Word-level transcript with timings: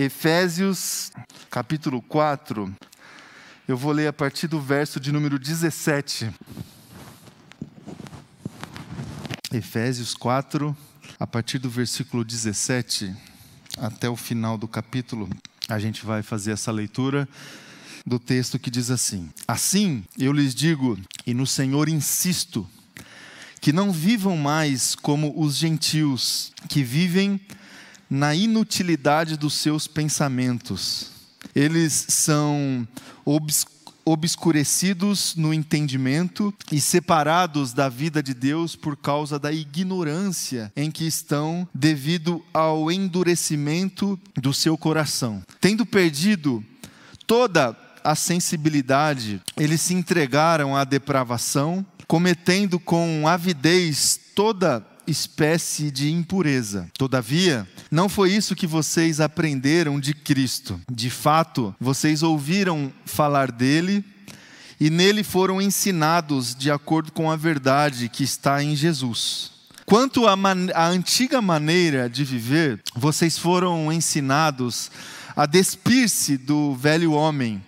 Efésios, 0.00 1.10
capítulo 1.50 2.00
4. 2.00 2.72
Eu 3.66 3.76
vou 3.76 3.90
ler 3.90 4.06
a 4.06 4.12
partir 4.12 4.46
do 4.46 4.60
verso 4.60 5.00
de 5.00 5.10
número 5.10 5.40
17. 5.40 6.30
Efésios 9.52 10.14
4, 10.14 10.76
a 11.18 11.26
partir 11.26 11.58
do 11.58 11.68
versículo 11.68 12.24
17 12.24 13.12
até 13.76 14.08
o 14.08 14.14
final 14.14 14.56
do 14.56 14.68
capítulo, 14.68 15.28
a 15.68 15.80
gente 15.80 16.06
vai 16.06 16.22
fazer 16.22 16.52
essa 16.52 16.70
leitura 16.70 17.28
do 18.06 18.20
texto 18.20 18.56
que 18.56 18.70
diz 18.70 18.92
assim: 18.92 19.28
Assim 19.48 20.04
eu 20.16 20.32
lhes 20.32 20.54
digo, 20.54 20.96
e 21.26 21.34
no 21.34 21.44
Senhor 21.44 21.88
insisto, 21.88 22.64
que 23.60 23.72
não 23.72 23.90
vivam 23.90 24.36
mais 24.36 24.94
como 24.94 25.34
os 25.36 25.56
gentios, 25.56 26.52
que 26.68 26.84
vivem 26.84 27.40
na 28.10 28.34
inutilidade 28.34 29.36
dos 29.36 29.54
seus 29.54 29.86
pensamentos. 29.86 31.10
Eles 31.54 31.92
são 32.08 32.86
obscurecidos 34.04 35.34
no 35.36 35.52
entendimento 35.52 36.54
e 36.72 36.80
separados 36.80 37.74
da 37.74 37.88
vida 37.88 38.22
de 38.22 38.32
Deus 38.32 38.74
por 38.74 38.96
causa 38.96 39.38
da 39.38 39.52
ignorância 39.52 40.72
em 40.74 40.90
que 40.90 41.06
estão 41.06 41.68
devido 41.74 42.42
ao 42.54 42.90
endurecimento 42.90 44.18
do 44.34 44.54
seu 44.54 44.78
coração. 44.78 45.42
Tendo 45.60 45.84
perdido 45.84 46.64
toda 47.26 47.76
a 48.02 48.14
sensibilidade, 48.14 49.42
eles 49.56 49.82
se 49.82 49.92
entregaram 49.92 50.74
à 50.74 50.84
depravação, 50.84 51.84
cometendo 52.06 52.80
com 52.80 53.28
avidez 53.28 54.18
toda 54.34 54.86
espécie 55.08 55.90
de 55.90 56.10
impureza. 56.10 56.88
Todavia, 56.96 57.66
não 57.90 58.08
foi 58.08 58.32
isso 58.32 58.54
que 58.54 58.66
vocês 58.66 59.20
aprenderam 59.20 59.98
de 59.98 60.14
Cristo. 60.14 60.80
De 60.90 61.10
fato, 61.10 61.74
vocês 61.80 62.22
ouviram 62.22 62.92
falar 63.04 63.50
dele 63.50 64.04
e 64.80 64.90
nele 64.90 65.24
foram 65.24 65.60
ensinados 65.60 66.54
de 66.54 66.70
acordo 66.70 67.10
com 67.10 67.30
a 67.30 67.36
verdade 67.36 68.08
que 68.08 68.22
está 68.22 68.62
em 68.62 68.76
Jesus. 68.76 69.50
Quanto 69.84 70.26
à, 70.26 70.36
antiga 70.86 71.40
maneira 71.40 72.10
de 72.10 72.22
viver, 72.22 72.80
vocês 72.94 73.38
foram 73.38 73.90
ensinados 73.90 74.90
a 75.34 75.46
despir-se 75.46 76.36
do 76.36 76.74
velho 76.74 77.12
homem 77.12 77.62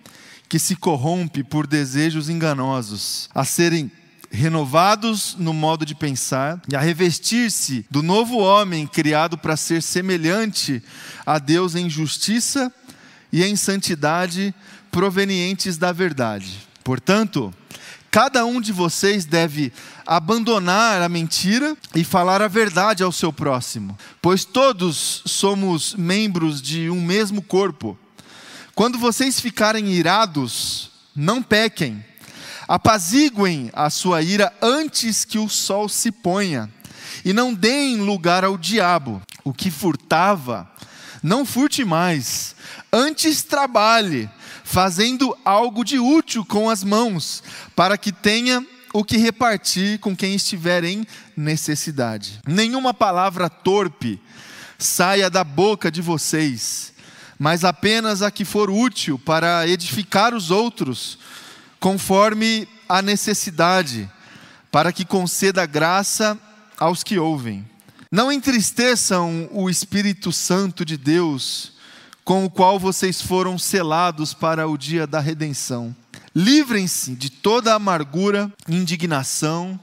que 0.48 0.58
se 0.58 0.77
corrompe 0.77 1.42
por 1.42 1.66
desejos 1.66 2.28
enganosos, 2.28 3.30
a 3.34 3.44
serem 3.44 3.91
renovados 4.30 5.34
no 5.38 5.52
modo 5.52 5.84
de 5.84 5.94
pensar 5.94 6.60
e 6.70 6.76
a 6.76 6.80
revestir-se 6.80 7.84
do 7.90 8.02
novo 8.02 8.38
homem 8.38 8.86
criado 8.86 9.36
para 9.36 9.56
ser 9.56 9.82
semelhante 9.82 10.82
a 11.26 11.38
Deus 11.38 11.74
em 11.74 11.90
justiça 11.90 12.72
e 13.32 13.42
em 13.42 13.56
santidade 13.56 14.54
provenientes 14.90 15.76
da 15.76 15.92
verdade. 15.92 16.66
Portanto, 16.84 17.52
cada 18.10 18.44
um 18.44 18.60
de 18.60 18.72
vocês 18.72 19.24
deve 19.24 19.72
abandonar 20.06 21.02
a 21.02 21.08
mentira 21.08 21.76
e 21.94 22.04
falar 22.04 22.40
a 22.40 22.48
verdade 22.48 23.02
ao 23.02 23.12
seu 23.12 23.32
próximo, 23.32 23.98
pois 24.22 24.44
todos 24.44 25.22
somos 25.26 25.94
membros 25.94 26.62
de 26.62 26.88
um 26.88 27.00
mesmo 27.00 27.42
corpo. 27.42 27.98
Quando 28.74 28.98
vocês 28.98 29.40
ficarem 29.40 29.92
irados, 29.92 30.90
não 31.14 31.42
pequem. 31.42 32.04
Apaziguem 32.70 33.68
a 33.72 33.90
sua 33.90 34.22
ira 34.22 34.52
antes 34.62 35.24
que 35.24 35.40
o 35.40 35.48
sol 35.48 35.88
se 35.88 36.12
ponha, 36.12 36.70
e 37.24 37.32
não 37.32 37.52
deem 37.52 37.96
lugar 37.96 38.44
ao 38.44 38.56
diabo. 38.56 39.20
O 39.42 39.52
que 39.52 39.72
furtava, 39.72 40.70
não 41.20 41.44
furte 41.44 41.84
mais, 41.84 42.54
antes 42.92 43.42
trabalhe, 43.42 44.30
fazendo 44.62 45.36
algo 45.44 45.84
de 45.84 45.98
útil 45.98 46.44
com 46.44 46.70
as 46.70 46.84
mãos, 46.84 47.42
para 47.74 47.98
que 47.98 48.12
tenha 48.12 48.64
o 48.94 49.02
que 49.02 49.16
repartir 49.16 49.98
com 49.98 50.14
quem 50.14 50.37
estiver 50.37 50.84
em 50.84 51.04
necessidade. 51.37 52.38
Nenhuma 52.47 52.94
palavra 52.94 53.50
torpe 53.50 54.22
saia 54.78 55.28
da 55.28 55.42
boca 55.42 55.91
de 55.91 56.00
vocês 56.00 56.92
mas 57.41 57.64
apenas 57.64 58.20
a 58.20 58.31
que 58.31 58.44
for 58.44 58.69
útil 58.69 59.19
para 59.19 59.66
edificar 59.66 60.34
os 60.34 60.50
outros, 60.50 61.19
conforme 61.80 62.68
a 62.88 63.00
necessidade, 63.00 64.08
para 64.70 64.92
que 64.92 65.04
conceda 65.04 65.66
graça 65.66 66.38
aos 66.78 67.02
que 67.02 67.18
ouvem. 67.18 67.68
Não 68.12 68.30
entristeçam 68.30 69.48
o 69.50 69.70
Espírito 69.70 70.30
Santo 70.30 70.84
de 70.84 70.96
Deus, 70.96 71.72
com 72.24 72.44
o 72.44 72.50
qual 72.50 72.78
vocês 72.78 73.20
foram 73.22 73.58
selados 73.58 74.34
para 74.34 74.69
o 74.69 74.76
dia 74.76 75.06
da 75.06 75.19
redenção. 75.19 75.94
Livrem-se 76.34 77.14
de 77.16 77.30
toda 77.30 77.74
amargura, 77.74 78.52
indignação 78.69 79.78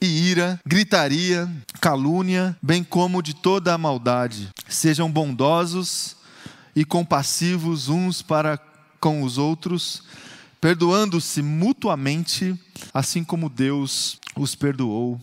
e 0.00 0.06
ira, 0.06 0.60
gritaria, 0.66 1.48
calúnia, 1.80 2.56
bem 2.62 2.82
como 2.82 3.22
de 3.22 3.34
toda 3.34 3.72
a 3.72 3.78
maldade. 3.78 4.48
Sejam 4.68 5.10
bondosos 5.10 6.16
e 6.74 6.84
compassivos 6.84 7.88
uns 7.88 8.20
para 8.20 8.58
com 9.00 9.22
os 9.22 9.38
outros, 9.38 10.02
perdoando-se 10.66 11.42
mutuamente, 11.42 12.52
assim 12.92 13.22
como 13.22 13.48
Deus 13.48 14.18
os 14.36 14.56
perdoou 14.56 15.16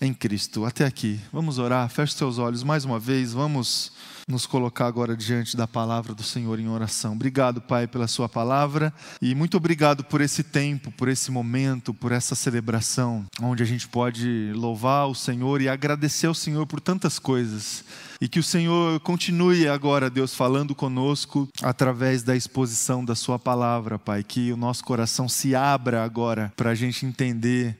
em 0.00 0.12
Cristo. 0.12 0.64
Até 0.64 0.84
aqui. 0.84 1.20
Vamos 1.32 1.58
orar. 1.58 1.88
Feche 1.88 2.14
seus 2.14 2.38
olhos 2.38 2.62
mais 2.62 2.84
uma 2.84 2.98
vez. 2.98 3.32
Vamos 3.32 3.92
nos 4.26 4.46
colocar 4.46 4.86
agora 4.86 5.16
diante 5.16 5.56
da 5.56 5.66
palavra 5.66 6.14
do 6.14 6.22
Senhor 6.22 6.58
em 6.58 6.68
oração. 6.68 7.12
Obrigado, 7.12 7.60
Pai, 7.60 7.86
pela 7.86 8.08
Sua 8.08 8.28
palavra 8.28 8.92
e 9.20 9.34
muito 9.34 9.56
obrigado 9.56 10.02
por 10.02 10.20
esse 10.20 10.42
tempo, 10.42 10.90
por 10.92 11.08
esse 11.08 11.30
momento, 11.30 11.92
por 11.92 12.10
essa 12.10 12.34
celebração, 12.34 13.26
onde 13.40 13.62
a 13.62 13.66
gente 13.66 13.86
pode 13.86 14.52
louvar 14.54 15.08
o 15.08 15.14
Senhor 15.14 15.60
e 15.60 15.68
agradecer 15.68 16.26
ao 16.26 16.34
Senhor 16.34 16.66
por 16.66 16.80
tantas 16.80 17.18
coisas. 17.18 17.84
E 18.20 18.28
que 18.28 18.38
o 18.38 18.42
Senhor 18.42 18.98
continue 19.00 19.68
agora, 19.68 20.08
Deus, 20.08 20.34
falando 20.34 20.74
conosco 20.74 21.48
através 21.62 22.22
da 22.22 22.34
exposição 22.34 23.04
da 23.04 23.14
Sua 23.14 23.38
palavra, 23.38 23.98
Pai. 23.98 24.22
Que 24.22 24.52
o 24.52 24.56
nosso 24.56 24.82
coração 24.84 25.28
se 25.28 25.54
abra 25.54 26.02
agora 26.02 26.52
para 26.56 26.70
a 26.70 26.74
gente 26.74 27.04
entender 27.04 27.76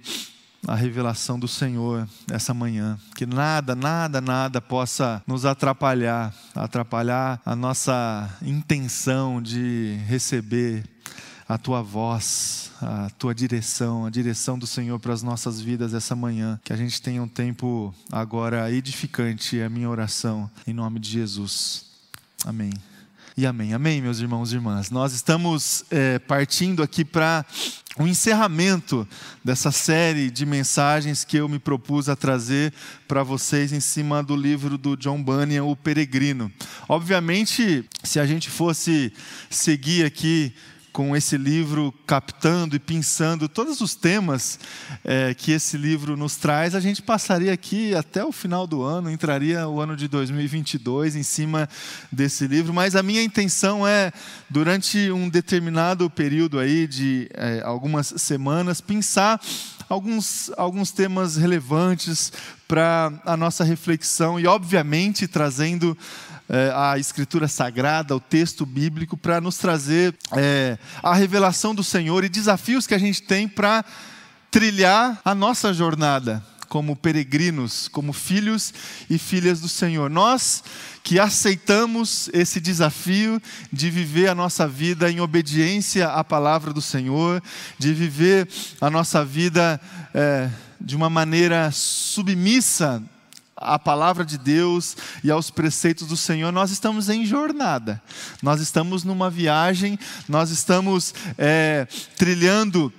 a 0.67 0.75
revelação 0.75 1.39
do 1.39 1.47
Senhor 1.49 2.09
essa 2.31 2.55
manhã. 2.55 2.99
Que 3.15 3.27
nada, 3.27 3.75
nada, 3.75 4.21
nada 4.21 4.61
possa 4.61 5.23
nos 5.27 5.45
atrapalhar, 5.45 6.35
atrapalhar 6.55 7.41
a 7.45 7.55
nossa 7.55 8.31
intenção 8.43 9.41
de 9.43 9.99
receber 10.07 10.85
a 11.49 11.59
tua 11.59 11.83
voz, 11.83 12.71
a 12.81 13.11
tua 13.19 13.35
direção, 13.35 14.07
a 14.07 14.11
direção 14.11 14.59
do 14.59 14.67
Senhor 14.67 14.99
para 14.99 15.13
as 15.13 15.23
nossas 15.23 15.61
vidas 15.61 15.93
essa 15.93 16.17
manhã. 16.17 16.59
Que 16.65 16.73
a 16.73 16.77
gente 16.77 17.01
tenha 17.01 17.23
um 17.23 17.29
tempo 17.29 17.95
agora 18.11 18.71
edificante, 18.71 19.61
é 19.61 19.67
a 19.67 19.71
minha 19.71 19.89
oração, 19.89 20.51
em 20.67 20.73
nome 20.73 20.99
de 20.99 21.11
Jesus. 21.11 21.87
Amém. 22.45 22.73
E 23.37 23.47
amém. 23.47 23.75
Amém, 23.75 24.01
meus 24.01 24.21
irmãos 24.21 24.53
e 24.53 24.55
irmãs. 24.55 24.91
Nós 24.91 25.13
estamos 25.13 25.85
é, 25.91 26.21
partindo 26.21 26.85
aqui 26.85 27.05
para 27.05 27.45
o 27.99 28.07
encerramento 28.07 29.07
dessa 29.45 29.71
série 29.71 30.31
de 30.31 30.45
mensagens 30.45 31.25
que 31.25 31.37
eu 31.37 31.49
me 31.49 31.61
propus 31.61 32.09
a 32.09 32.17
trazer 32.17 32.73
para 33.07 33.23
vocês 33.23 33.73
em 33.73 33.79
cima 33.79 34.23
do 34.23 34.35
livro 34.35 34.77
do 34.77 34.97
John 34.97 35.23
Bunyan, 35.23 35.65
O 35.65 35.77
Peregrino. 35.77 36.51
Obviamente, 36.89 37.85
se 38.03 38.19
a 38.19 38.27
gente 38.27 38.51
fosse 38.51 39.13
seguir 39.49 40.05
aqui 40.05 40.53
com 40.95 41.17
esse 41.17 41.37
livro, 41.37 41.93
captando 42.07 42.77
e 42.77 42.79
pensando 42.79 43.49
todos 43.49 43.81
os 43.81 43.97
temas 43.97 44.61
é, 45.03 45.35
que 45.35 45.51
esse 45.51 45.77
livro 45.77 46.17
nos 46.17 46.37
traz, 46.37 46.73
a 46.73 46.79
gente 46.79 47.03
passaria 47.03 47.53
aqui 47.53 47.93
até 47.97 48.25
o 48.25 48.31
final 48.31 48.65
do 48.65 48.81
ano, 48.81 49.11
entraria 49.11 49.67
o 49.67 49.81
ano 49.81 49.97
de 49.97 50.07
2022 50.07 51.17
em 51.17 51.25
cima 51.25 51.69
desse 52.13 52.47
livro. 52.47 52.73
Mas 52.73 52.95
a 52.95 53.03
minha 53.03 53.25
intenção 53.25 53.85
é, 53.85 54.13
durante 54.49 55.11
um 55.11 55.29
determinado 55.29 56.09
período 56.09 56.61
aí 56.61 56.87
de 56.87 57.29
é, 57.35 57.61
algumas 57.65 58.15
semanas, 58.17 58.81
pensar 58.81 59.41
alguns, 59.89 60.53
alguns 60.57 60.93
temas 60.93 61.37
relevantes 61.37 62.33
para 62.69 63.13
a 63.27 63.37
nossa 63.37 63.65
reflexão 63.65 64.39
e, 64.39 64.47
obviamente, 64.47 65.27
trazendo 65.27 65.99
é, 66.49 66.73
a 66.75 66.99
Escritura 66.99 67.49
Sagrada, 67.49 68.15
o 68.15 68.21
texto 68.21 68.67
bíblico, 68.67 69.17
para 69.17 69.41
nos 69.41 69.57
trazer 69.57 70.15
é, 70.33 70.79
a 71.03 71.15
revelação 71.15 71.75
do 71.75 71.83
Senhor 71.83 72.25
e 72.25 72.29
desafios 72.29 72.87
que 72.87 72.95
a 72.95 72.99
gente 72.99 73.23
tem 73.23 73.49
para 73.49 73.85
trilhar 74.51 75.21
a 75.25 75.35
nossa 75.35 75.73
jornada 75.73 76.45
como 76.69 76.97
peregrinos, 76.97 77.87
como 77.89 78.13
filhos 78.13 78.75
e 79.09 79.17
filhas 79.17 79.61
do 79.61 79.69
Senhor. 79.69 80.11
Nós 80.11 80.65
que 81.05 81.21
aceitamos 81.21 82.29
esse 82.33 82.61
desafio 82.61 83.41
de 83.73 83.91
viver 83.91 84.29
a 84.29 84.35
nossa 84.35 84.67
vida 84.67 85.11
em 85.11 85.21
obediência 85.21 86.09
à 86.09 86.25
palavra 86.25 86.73
do 86.73 86.81
Senhor, 86.81 87.43
de 87.79 87.93
viver 87.93 88.49
a 88.81 88.91
nossa 88.91 89.25
vida 89.25 89.81
é, 90.13 90.51
de 90.81 90.97
uma 90.97 91.09
maneira 91.09 91.71
submissa 91.71 93.03
à 93.57 93.79
palavra 93.79 94.25
de 94.25 94.37
Deus 94.37 94.97
e 95.23 95.31
aos 95.31 95.51
preceitos 95.51 96.07
do 96.07 96.17
Senhor, 96.17 96.53
nós 96.53 96.71
estamos 96.71 97.09
em 97.09 97.25
jornada, 97.25 98.03
nós 98.43 98.61
estamos 98.61 99.05
numa 99.05 99.31
viagem, 99.31 99.99
nós 100.29 100.51
estamos 100.51 101.15
é, 101.39 101.87
trilhando 102.17 102.93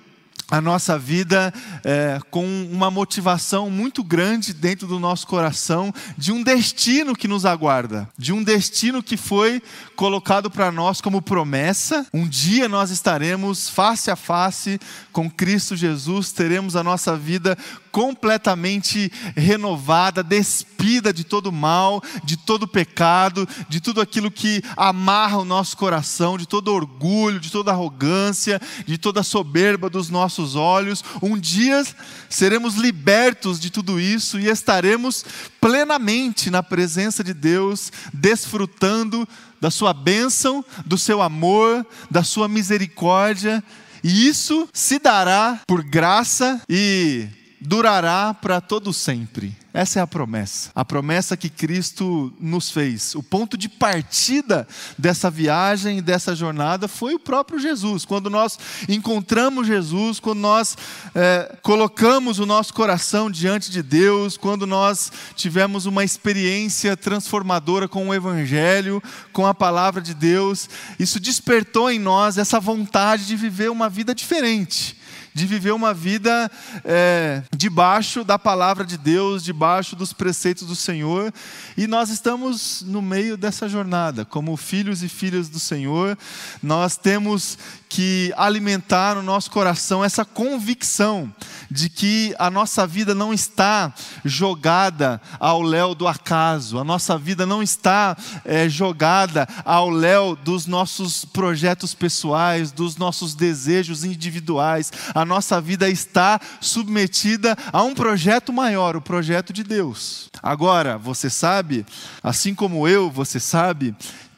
a 0.49 0.61
nossa 0.61 0.97
vida 0.97 1.53
é, 1.83 2.19
com 2.29 2.45
uma 2.71 2.91
motivação 2.91 3.69
muito 3.69 4.03
grande 4.03 4.53
dentro 4.53 4.87
do 4.87 4.99
nosso 4.99 5.25
coração 5.25 5.93
de 6.17 6.31
um 6.31 6.43
destino 6.43 7.15
que 7.15 7.27
nos 7.27 7.45
aguarda, 7.45 8.07
de 8.17 8.31
um 8.31 8.43
destino 8.43 9.01
que 9.01 9.17
foi 9.17 9.61
colocado 9.95 10.49
para 10.51 10.71
nós 10.71 11.01
como 11.01 11.21
promessa. 11.21 12.05
Um 12.13 12.27
dia 12.27 12.69
nós 12.69 12.91
estaremos 12.91 13.69
face 13.69 14.11
a 14.11 14.15
face 14.15 14.79
com 15.11 15.29
Cristo 15.29 15.75
Jesus, 15.75 16.31
teremos 16.31 16.75
a 16.75 16.83
nossa 16.83 17.17
vida 17.17 17.57
completamente 17.95 19.09
renovada, 19.37 20.21
despida 20.21 21.13
de 21.13 21.23
todo 21.23 21.49
mal, 21.49 22.03
de 22.25 22.35
todo 22.35 22.67
pecado, 22.67 23.47
de 23.69 23.79
tudo 23.79 24.01
aquilo 24.01 24.29
que 24.29 24.61
amarra 24.75 25.37
o 25.37 25.45
nosso 25.45 25.77
coração, 25.77 26.37
de 26.37 26.45
todo 26.45 26.73
orgulho, 26.73 27.39
de 27.39 27.49
toda 27.49 27.71
arrogância, 27.71 28.61
de 28.85 28.97
toda 28.97 29.23
soberba 29.23 29.89
dos 29.89 30.09
nossos 30.09 30.57
olhos. 30.57 31.05
Um 31.21 31.39
dia 31.39 31.85
seremos 32.29 32.75
libertos 32.75 33.61
de 33.61 33.69
tudo 33.69 33.97
isso 33.97 34.37
e 34.37 34.49
estaremos 34.49 35.23
plenamente 35.61 36.49
na 36.49 36.61
presença 36.61 37.23
de 37.23 37.33
Deus, 37.33 37.93
desfrutando 38.13 39.25
da 39.61 39.71
sua 39.71 39.93
bênção, 39.93 40.65
do 40.85 40.97
seu 40.97 41.21
amor, 41.21 41.87
da 42.11 42.25
sua 42.25 42.49
misericórdia. 42.49 43.63
E 44.03 44.27
isso 44.27 44.67
se 44.73 44.99
dará 44.99 45.61
por 45.65 45.81
graça 45.81 46.61
e 46.67 47.29
durará 47.65 48.33
para 48.33 48.61
todo 48.61 48.93
sempre. 48.93 49.55
Essa 49.73 49.99
é 49.99 50.01
a 50.01 50.07
promessa. 50.07 50.69
A 50.73 50.85
promessa 50.85 51.35
que 51.35 51.49
Cristo 51.49 52.33
nos 52.39 52.71
fez. 52.71 53.13
O 53.13 53.21
ponto 53.21 53.57
de 53.57 53.67
partida 53.67 54.65
dessa 54.97 55.29
viagem, 55.29 56.01
dessa 56.01 56.33
jornada, 56.33 56.87
foi 56.87 57.13
o 57.13 57.19
próprio 57.19 57.59
Jesus. 57.59 58.05
Quando 58.05 58.29
nós 58.29 58.57
encontramos 58.87 59.67
Jesus, 59.67 60.17
quando 60.17 60.39
nós 60.39 60.77
é, 61.13 61.57
colocamos 61.61 62.39
o 62.39 62.45
nosso 62.45 62.73
coração 62.73 63.29
diante 63.29 63.69
de 63.69 63.83
Deus, 63.83 64.37
quando 64.37 64.65
nós 64.65 65.11
tivemos 65.35 65.85
uma 65.85 66.05
experiência 66.05 66.95
transformadora 66.95 67.87
com 67.87 68.07
o 68.07 68.13
Evangelho, 68.13 69.03
com 69.33 69.45
a 69.45 69.53
palavra 69.53 70.01
de 70.01 70.13
Deus, 70.13 70.69
isso 70.97 71.19
despertou 71.19 71.91
em 71.91 71.99
nós 71.99 72.37
essa 72.37 72.61
vontade 72.61 73.27
de 73.27 73.35
viver 73.35 73.69
uma 73.69 73.89
vida 73.89 74.15
diferente 74.15 74.95
de 75.35 75.45
viver 75.45 75.73
uma 75.73 75.93
vida 75.93 76.49
é, 76.85 77.43
debaixo 77.53 78.23
da 78.23 78.39
palavra 78.39 78.85
de 78.85 78.97
Deus, 78.97 79.43
debaixo 79.43 79.93
dos 79.93 80.13
preceitos 80.13 80.65
do 80.65 80.77
Senhor, 80.77 81.33
e 81.75 81.87
nós 81.87 82.09
estamos 82.09 82.81
no 82.87 83.01
meio 83.01 83.35
dessa 83.35 83.67
jornada, 83.67 84.23
como 84.23 84.55
filhos 84.55 85.03
e 85.03 85.09
filhas 85.09 85.49
do 85.49 85.59
Senhor, 85.59 86.17
nós 86.63 86.95
temos 86.95 87.57
que 87.95 88.33
alimentar 88.35 89.15
no 89.15 89.23
nosso 89.23 89.49
coração 89.49 90.03
essa 90.03 90.25
convicção 90.25 91.33
de 91.71 91.87
que 91.87 92.35
a 92.37 92.51
nossa 92.51 92.85
vida 92.85 93.15
não 93.15 93.33
está 93.33 93.93
jogada 94.25 95.21
ao 95.39 95.61
léu 95.61 95.95
do 95.95 96.05
acaso, 96.05 96.77
a 96.77 96.83
nossa 96.83 97.17
vida 97.17 97.45
não 97.45 97.63
está 97.63 98.17
é, 98.43 98.67
jogada 98.67 99.47
ao 99.63 99.89
léu 99.89 100.35
dos 100.35 100.67
nossos 100.67 101.23
projetos 101.23 101.93
pessoais, 101.93 102.69
dos 102.69 102.97
nossos 102.97 103.33
desejos 103.33 104.03
individuais, 104.03 104.91
a 105.13 105.23
nossa 105.23 105.61
vida 105.61 105.89
está 105.89 106.41
submetida 106.59 107.57
a 107.71 107.81
um 107.81 107.95
projeto 107.95 108.51
maior, 108.51 108.97
o 108.97 109.01
projeto 109.01 109.53
de 109.53 109.63
Deus. 109.63 110.29
Agora, 110.43 110.97
você 110.97 111.29
sabe, 111.29 111.85
assim 112.21 112.53
como 112.53 112.89
eu, 112.89 113.09
você 113.09 113.39
sabe, 113.39 113.95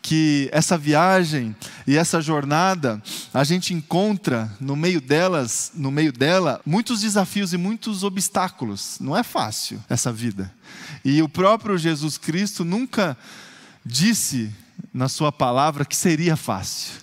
que 0.08 0.48
essa 0.54 0.78
viagem 0.78 1.54
e 1.86 1.98
essa 1.98 2.22
jornada, 2.22 3.04
a 3.34 3.44
gente 3.44 3.74
encontra 3.74 4.50
no 4.58 4.74
meio 4.74 5.02
delas, 5.02 5.74
no 5.76 5.92
meio 5.92 6.14
dela, 6.14 6.62
muitos 6.66 7.02
desafios 7.02 7.52
e 7.52 7.58
muitos 7.58 8.06
obstáculos. 8.06 9.00
Não 9.02 9.18
é 9.18 9.22
fácil 9.22 9.84
essa 9.90 10.10
vida. 10.10 10.50
E 11.04 11.22
o 11.22 11.28
próprio 11.28 11.78
Jesus 11.78 12.18
Cristo 12.18 12.64
nunca 12.64 13.18
disse 13.86 14.50
na 14.94 15.10
sua 15.10 15.30
palavra 15.30 15.84
que 15.84 15.96
seria 15.96 16.38
fácil. 16.38 16.94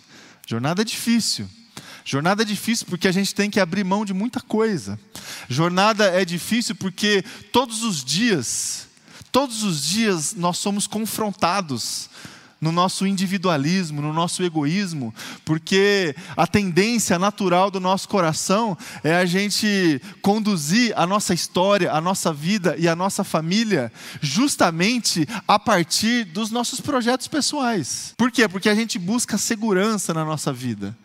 Jornada 0.46 0.80
é 0.80 0.84
difícil. 0.86 1.46
Jornada 2.06 2.40
é 2.40 2.46
difícil 2.46 2.86
porque 2.88 3.06
a 3.06 3.12
gente 3.12 3.34
tem 3.34 3.50
que 3.50 3.60
abrir 3.60 3.84
mão 3.84 4.06
de 4.06 4.14
muita 4.14 4.40
coisa. 4.40 4.98
Jornada 5.46 6.06
é 6.06 6.24
difícil 6.24 6.74
porque 6.74 7.22
todos 7.52 7.82
os 7.82 8.02
dias, 8.02 8.88
todos 9.30 9.62
os 9.62 9.84
dias 9.84 10.32
nós 10.34 10.56
somos 10.56 10.86
confrontados 10.86 12.08
no 12.64 12.72
nosso 12.72 13.06
individualismo, 13.06 14.00
no 14.00 14.10
nosso 14.10 14.42
egoísmo, 14.42 15.14
porque 15.44 16.16
a 16.34 16.46
tendência 16.46 17.18
natural 17.18 17.70
do 17.70 17.78
nosso 17.78 18.08
coração 18.08 18.76
é 19.02 19.14
a 19.14 19.26
gente 19.26 20.00
conduzir 20.22 20.94
a 20.96 21.06
nossa 21.06 21.34
história, 21.34 21.92
a 21.92 22.00
nossa 22.00 22.32
vida 22.32 22.74
e 22.78 22.88
a 22.88 22.96
nossa 22.96 23.22
família 23.22 23.92
justamente 24.22 25.28
a 25.46 25.58
partir 25.58 26.24
dos 26.24 26.50
nossos 26.50 26.80
projetos 26.80 27.28
pessoais. 27.28 28.14
Por 28.16 28.32
quê? 28.32 28.48
Porque 28.48 28.70
a 28.70 28.74
gente 28.74 28.98
busca 28.98 29.36
segurança 29.36 30.14
na 30.14 30.24
nossa 30.24 30.50
vida. 30.50 30.96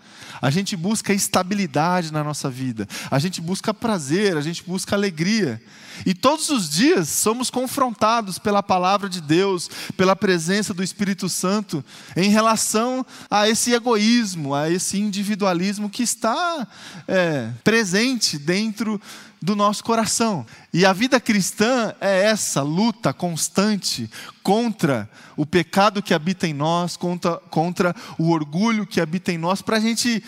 A 0.41 0.49
gente 0.49 0.75
busca 0.75 1.13
estabilidade 1.13 2.11
na 2.13 2.23
nossa 2.23 2.49
vida, 2.49 2.87
a 3.11 3.19
gente 3.19 3.41
busca 3.41 3.73
prazer, 3.73 4.37
a 4.37 4.41
gente 4.41 4.63
busca 4.63 4.95
alegria. 4.95 5.61
E 6.05 6.13
todos 6.13 6.49
os 6.49 6.69
dias 6.69 7.09
somos 7.09 7.49
confrontados 7.49 8.39
pela 8.39 8.63
palavra 8.63 9.09
de 9.09 9.19
Deus, 9.19 9.69
pela 9.97 10.15
presença 10.15 10.73
do 10.73 10.83
Espírito 10.83 11.27
Santo, 11.27 11.83
em 12.15 12.29
relação 12.29 13.05
a 13.29 13.49
esse 13.49 13.73
egoísmo, 13.73 14.53
a 14.53 14.69
esse 14.69 14.97
individualismo 14.97 15.89
que 15.89 16.03
está 16.03 16.67
é, 17.07 17.49
presente 17.63 18.37
dentro 18.37 18.99
do 19.41 19.55
nosso 19.55 19.83
coração. 19.83 20.45
E 20.73 20.85
a 20.85 20.93
vida 20.93 21.19
cristã 21.19 21.93
é 22.01 22.25
essa 22.25 22.61
luta 22.61 23.13
constante 23.13 24.09
contra 24.43 25.09
o 25.37 25.45
pecado 25.45 26.01
que 26.01 26.13
habita 26.13 26.47
em 26.47 26.53
nós, 26.53 26.97
contra, 26.97 27.37
contra 27.49 27.95
o 28.17 28.31
orgulho 28.31 28.85
que 28.85 28.99
habita 28.99 29.31
em 29.31 29.37
nós, 29.37 29.61
para 29.61 29.77
a 29.77 29.79
gente, 29.79 30.23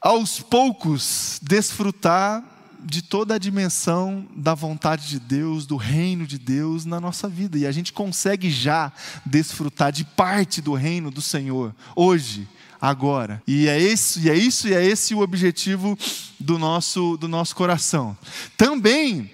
aos 0.00 0.40
poucos, 0.40 1.38
desfrutar 1.42 2.42
de 2.86 3.02
toda 3.02 3.34
a 3.34 3.38
dimensão 3.38 4.26
da 4.34 4.54
vontade 4.54 5.08
de 5.08 5.18
Deus, 5.18 5.66
do 5.66 5.76
reino 5.76 6.24
de 6.24 6.38
Deus 6.38 6.84
na 6.84 7.00
nossa 7.00 7.28
vida. 7.28 7.58
E 7.58 7.66
a 7.66 7.72
gente 7.72 7.92
consegue 7.92 8.48
já 8.48 8.92
desfrutar 9.24 9.90
de 9.90 10.04
parte 10.04 10.62
do 10.62 10.72
reino 10.72 11.10
do 11.10 11.20
Senhor 11.20 11.74
hoje, 11.96 12.48
agora. 12.80 13.42
E 13.46 13.68
é 13.68 13.78
isso, 13.78 14.20
e 14.20 14.30
é 14.30 14.34
isso, 14.34 14.68
e 14.68 14.74
é 14.74 14.84
esse 14.84 15.14
o 15.14 15.20
objetivo 15.20 15.98
do 16.38 16.58
nosso 16.58 17.16
do 17.16 17.28
nosso 17.28 17.54
coração. 17.54 18.16
Também 18.56 19.30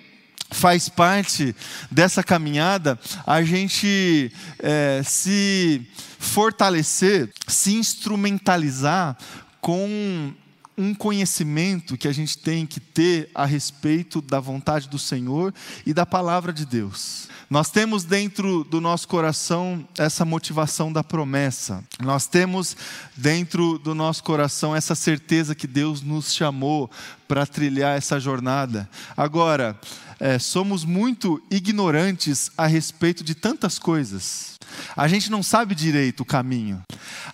faz 0.50 0.88
parte 0.88 1.56
dessa 1.90 2.22
caminhada 2.22 2.98
a 3.26 3.42
gente 3.42 4.30
é, 4.58 5.02
se 5.04 5.86
fortalecer, 6.18 7.32
se 7.48 7.74
instrumentalizar 7.74 9.16
com 9.60 10.32
um 10.76 10.94
conhecimento 10.94 11.96
que 11.96 12.08
a 12.08 12.12
gente 12.12 12.38
tem 12.38 12.66
que 12.66 12.80
ter 12.80 13.30
a 13.34 13.44
respeito 13.44 14.20
da 14.20 14.40
vontade 14.40 14.88
do 14.88 14.98
Senhor 14.98 15.52
e 15.84 15.92
da 15.92 16.06
palavra 16.06 16.52
de 16.52 16.64
Deus. 16.64 17.28
Nós 17.50 17.70
temos 17.70 18.04
dentro 18.04 18.64
do 18.64 18.80
nosso 18.80 19.06
coração 19.06 19.86
essa 19.98 20.24
motivação 20.24 20.90
da 20.90 21.04
promessa. 21.04 21.84
Nós 22.00 22.26
temos 22.26 22.74
dentro 23.14 23.78
do 23.78 23.94
nosso 23.94 24.24
coração 24.24 24.74
essa 24.74 24.94
certeza 24.94 25.54
que 25.54 25.66
Deus 25.66 26.00
nos 26.00 26.32
chamou 26.32 26.90
para 27.28 27.44
trilhar 27.44 27.96
essa 27.96 28.18
jornada. 28.18 28.88
Agora, 29.14 29.78
é, 30.18 30.38
somos 30.38 30.84
muito 30.84 31.42
ignorantes 31.50 32.50
a 32.56 32.66
respeito 32.66 33.22
de 33.22 33.34
tantas 33.34 33.78
coisas. 33.78 34.58
A 34.96 35.08
gente 35.08 35.30
não 35.30 35.42
sabe 35.42 35.74
direito 35.74 36.20
o 36.20 36.24
caminho. 36.24 36.82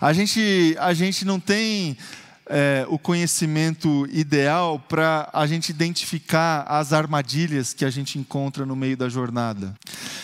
A 0.01 0.11
gente, 0.11 0.75
a 0.79 0.93
gente 0.93 1.23
não 1.23 1.39
tem 1.39 1.95
é, 2.49 2.83
o 2.89 2.97
conhecimento 2.97 4.07
ideal 4.11 4.79
para 4.79 5.29
a 5.31 5.45
gente 5.45 5.69
identificar 5.69 6.63
as 6.63 6.91
armadilhas 6.91 7.73
que 7.73 7.85
a 7.85 7.89
gente 7.91 8.17
encontra 8.17 8.65
no 8.65 8.75
meio 8.75 8.97
da 8.97 9.07
jornada. 9.07 9.75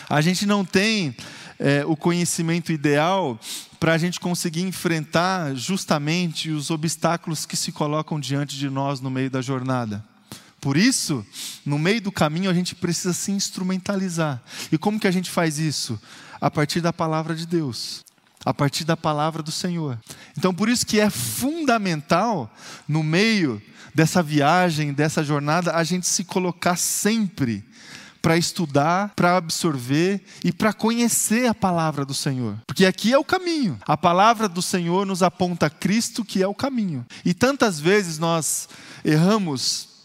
A 0.09 0.19
gente 0.21 0.45
não 0.45 0.65
tem 0.65 1.15
é, 1.59 1.83
o 1.85 1.95
conhecimento 1.95 2.71
ideal 2.71 3.39
para 3.79 3.93
a 3.93 3.97
gente 3.97 4.19
conseguir 4.19 4.63
enfrentar 4.63 5.53
justamente 5.53 6.49
os 6.49 6.71
obstáculos 6.71 7.45
que 7.45 7.55
se 7.55 7.71
colocam 7.71 8.19
diante 8.19 8.57
de 8.57 8.69
nós 8.69 8.99
no 8.99 9.11
meio 9.11 9.29
da 9.29 9.41
jornada. 9.41 10.03
Por 10.59 10.75
isso, 10.75 11.23
no 11.63 11.77
meio 11.77 12.01
do 12.01 12.11
caminho, 12.11 12.49
a 12.49 12.53
gente 12.53 12.73
precisa 12.73 13.13
se 13.13 13.31
instrumentalizar. 13.31 14.41
E 14.71 14.79
como 14.79 14.99
que 14.99 15.07
a 15.07 15.11
gente 15.11 15.29
faz 15.29 15.59
isso? 15.59 16.01
A 16.41 16.49
partir 16.49 16.81
da 16.81 16.91
palavra 16.91 17.35
de 17.35 17.45
Deus 17.45 18.03
a 18.45 18.53
partir 18.53 18.85
da 18.85 18.95
palavra 18.95 19.41
do 19.41 19.51
Senhor. 19.51 19.99
Então, 20.37 20.53
por 20.53 20.69
isso 20.69 20.85
que 20.85 20.99
é 20.99 21.09
fundamental, 21.09 22.53
no 22.87 23.01
meio 23.01 23.61
dessa 23.93 24.21
viagem, 24.21 24.93
dessa 24.93 25.23
jornada, 25.23 25.75
a 25.75 25.83
gente 25.83 26.05
se 26.05 26.23
colocar 26.23 26.75
sempre 26.75 27.65
para 28.21 28.37
estudar, 28.37 29.13
para 29.15 29.37
absorver 29.37 30.23
e 30.43 30.51
para 30.51 30.73
conhecer 30.73 31.47
a 31.47 31.53
palavra 31.53 32.03
do 32.03 32.13
Senhor. 32.13 32.57
Porque 32.65 32.85
aqui 32.85 33.13
é 33.13 33.17
o 33.17 33.23
caminho. 33.23 33.77
A 33.85 33.95
palavra 33.95 34.49
do 34.49 34.61
Senhor 34.61 35.05
nos 35.05 35.21
aponta 35.21 35.69
Cristo, 35.69 36.25
que 36.25 36.41
é 36.41 36.47
o 36.47 36.55
caminho. 36.55 37.05
E 37.23 37.33
tantas 37.33 37.79
vezes 37.79 38.17
nós 38.17 38.67
erramos 39.03 39.95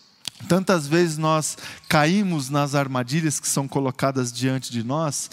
Tantas 0.49 0.87
vezes 0.87 1.19
nós 1.19 1.59
caímos 1.89 2.49
nas 2.49 2.75
armadilhas 2.75 3.39
que 3.39 3.49
são 3.49 3.69
colocadas 3.69 4.33
diante 4.33 4.73
de 4.73 4.83
nós, 4.83 5.31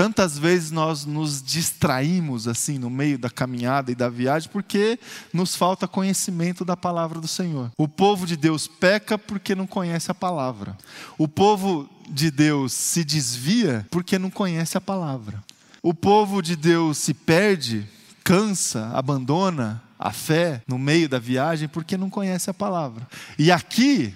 tantas 0.00 0.38
vezes 0.38 0.70
nós 0.70 1.04
nos 1.04 1.42
distraímos 1.42 2.48
assim 2.48 2.78
no 2.78 2.88
meio 2.88 3.18
da 3.18 3.28
caminhada 3.28 3.92
e 3.92 3.94
da 3.94 4.08
viagem 4.08 4.48
porque 4.50 4.98
nos 5.30 5.54
falta 5.54 5.86
conhecimento 5.86 6.64
da 6.64 6.74
palavra 6.74 7.20
do 7.20 7.28
Senhor. 7.28 7.70
O 7.76 7.86
povo 7.86 8.26
de 8.26 8.34
Deus 8.34 8.66
peca 8.66 9.18
porque 9.18 9.54
não 9.54 9.66
conhece 9.66 10.10
a 10.10 10.14
palavra. 10.14 10.74
O 11.18 11.28
povo 11.28 11.86
de 12.08 12.30
Deus 12.30 12.72
se 12.72 13.04
desvia 13.04 13.86
porque 13.90 14.18
não 14.18 14.30
conhece 14.30 14.78
a 14.78 14.80
palavra. 14.80 15.44
O 15.82 15.92
povo 15.92 16.40
de 16.40 16.56
Deus 16.56 16.96
se 16.96 17.12
perde, 17.12 17.86
cansa, 18.24 18.90
abandona 18.94 19.82
a 19.98 20.12
fé 20.12 20.62
no 20.66 20.78
meio 20.78 21.10
da 21.10 21.18
viagem 21.18 21.68
porque 21.68 21.98
não 21.98 22.08
conhece 22.08 22.48
a 22.48 22.54
palavra. 22.54 23.06
E 23.38 23.52
aqui 23.52 24.14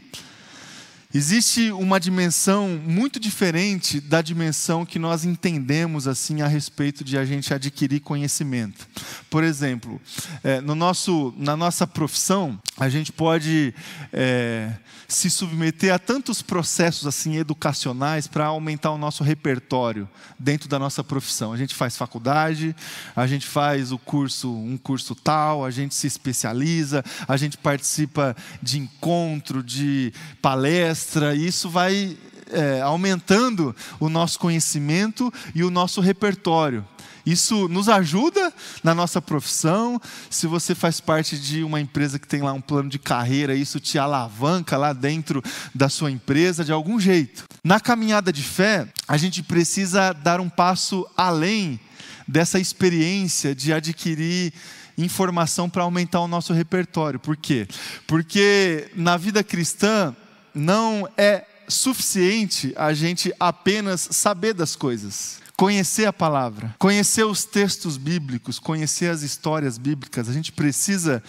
Existe 1.17 1.71
uma 1.71 2.01
dimensão 2.01 2.71
muito 2.85 3.21
diferente 3.21 4.01
da 4.01 4.21
dimensão 4.21 4.85
que 4.85 4.99
nós 4.99 5.25
entendemos 5.25 6.09
assim 6.09 6.43
a 6.43 6.49
respeito 6.49 7.05
de 7.05 7.17
a 7.17 7.25
gente 7.25 7.55
adquirir 7.55 8.01
conhecimento. 8.01 8.89
Por 9.31 9.45
exemplo, 9.45 10.01
é, 10.43 10.61
no 10.61 10.75
nosso, 10.75 11.33
na 11.37 11.57
nossa 11.57 11.87
profissão, 11.87 12.61
a 12.77 12.89
gente 12.89 13.13
pode 13.13 13.73
é, 14.13 14.73
se 15.07 15.31
submeter 15.31 15.95
a 15.95 16.01
tantos 16.01 16.43
processos 16.43 17.07
assim 17.07 17.37
educacionais 17.37 18.27
para 18.27 18.47
aumentar 18.47 18.91
o 18.91 18.99
nosso 18.99 19.23
repertório 19.23 20.09
dentro 20.37 20.69
da 20.69 20.81
nossa 20.81 21.05
profissão. 21.05 21.53
A 21.53 21.57
gente 21.57 21.77
faz 21.77 21.97
faculdade, 21.97 22.75
a 23.15 23.25
gente 23.29 23.47
faz 23.47 23.93
o 23.93 23.99
curso, 23.99 24.53
um 24.53 24.77
curso 24.77 25.15
tal, 25.15 25.65
a 25.65 25.71
gente 25.71 25.95
se 25.95 26.09
especializa, 26.09 27.05
a 27.29 27.37
gente 27.37 27.57
participa 27.57 28.35
de 28.61 28.81
encontro, 28.81 29.63
de 29.63 30.13
palestra, 30.43 31.04
e 31.35 31.47
isso 31.47 31.69
vai 31.69 32.17
é, 32.51 32.81
aumentando 32.81 33.75
o 33.99 34.09
nosso 34.09 34.39
conhecimento 34.39 35.33
e 35.55 35.63
o 35.65 35.71
nosso 35.71 36.01
repertório. 36.01 36.85
Isso 37.27 37.69
nos 37.69 37.89
ajuda 37.89 38.53
na 38.83 38.95
nossa 38.95 39.21
profissão. 39.21 40.01
Se 40.29 40.47
você 40.47 40.75
faz 40.75 41.01
parte 41.01 41.39
de 41.39 41.63
uma 41.65 41.81
empresa 41.81 42.19
que 42.19 42.29
tem 42.29 42.43
lá 42.43 42.53
um 42.53 42.61
plano 42.61 42.91
de 42.91 42.99
carreira, 42.99 43.55
isso 43.55 43.81
te 43.81 43.99
alavanca 43.99 44.77
lá 44.77 44.93
dentro 44.93 45.43
da 45.75 45.89
sua 45.89 46.11
empresa 46.11 46.65
de 46.65 46.73
algum 46.73 47.01
jeito. 47.01 47.45
Na 47.65 47.81
caminhada 47.81 48.31
de 48.33 48.43
fé, 48.43 48.87
a 49.09 49.17
gente 49.17 49.43
precisa 49.43 50.13
dar 50.13 50.39
um 50.39 50.51
passo 50.51 51.07
além 51.17 51.81
dessa 52.29 52.59
experiência 52.59 53.55
de 53.55 53.73
adquirir 53.73 54.53
informação 54.97 55.69
para 55.69 55.83
aumentar 55.83 56.21
o 56.21 56.29
nosso 56.29 56.53
repertório. 56.53 57.19
Por 57.19 57.37
quê? 57.37 57.67
Porque 58.07 58.91
na 58.95 59.17
vida 59.17 59.43
cristã 59.43 60.15
não 60.55 61.09
é 61.17 61.45
suficiente 61.69 62.73
a 62.77 62.93
gente 62.93 63.33
apenas 63.41 64.09
saber 64.11 64.53
das 64.53 64.77
coisas 64.77 65.43
conhecer 65.57 66.07
a 66.07 66.13
palavra, 66.13 66.75
conhecer 66.79 67.25
os 67.25 67.45
textos 67.45 67.97
bíblicos, 67.97 68.59
conhecer 68.59 69.11
as 69.11 69.23
histórias 69.23 69.79
bíblicas. 69.79 70.29
A 70.29 70.33
gente 70.33 70.53
precisa, 70.53 71.23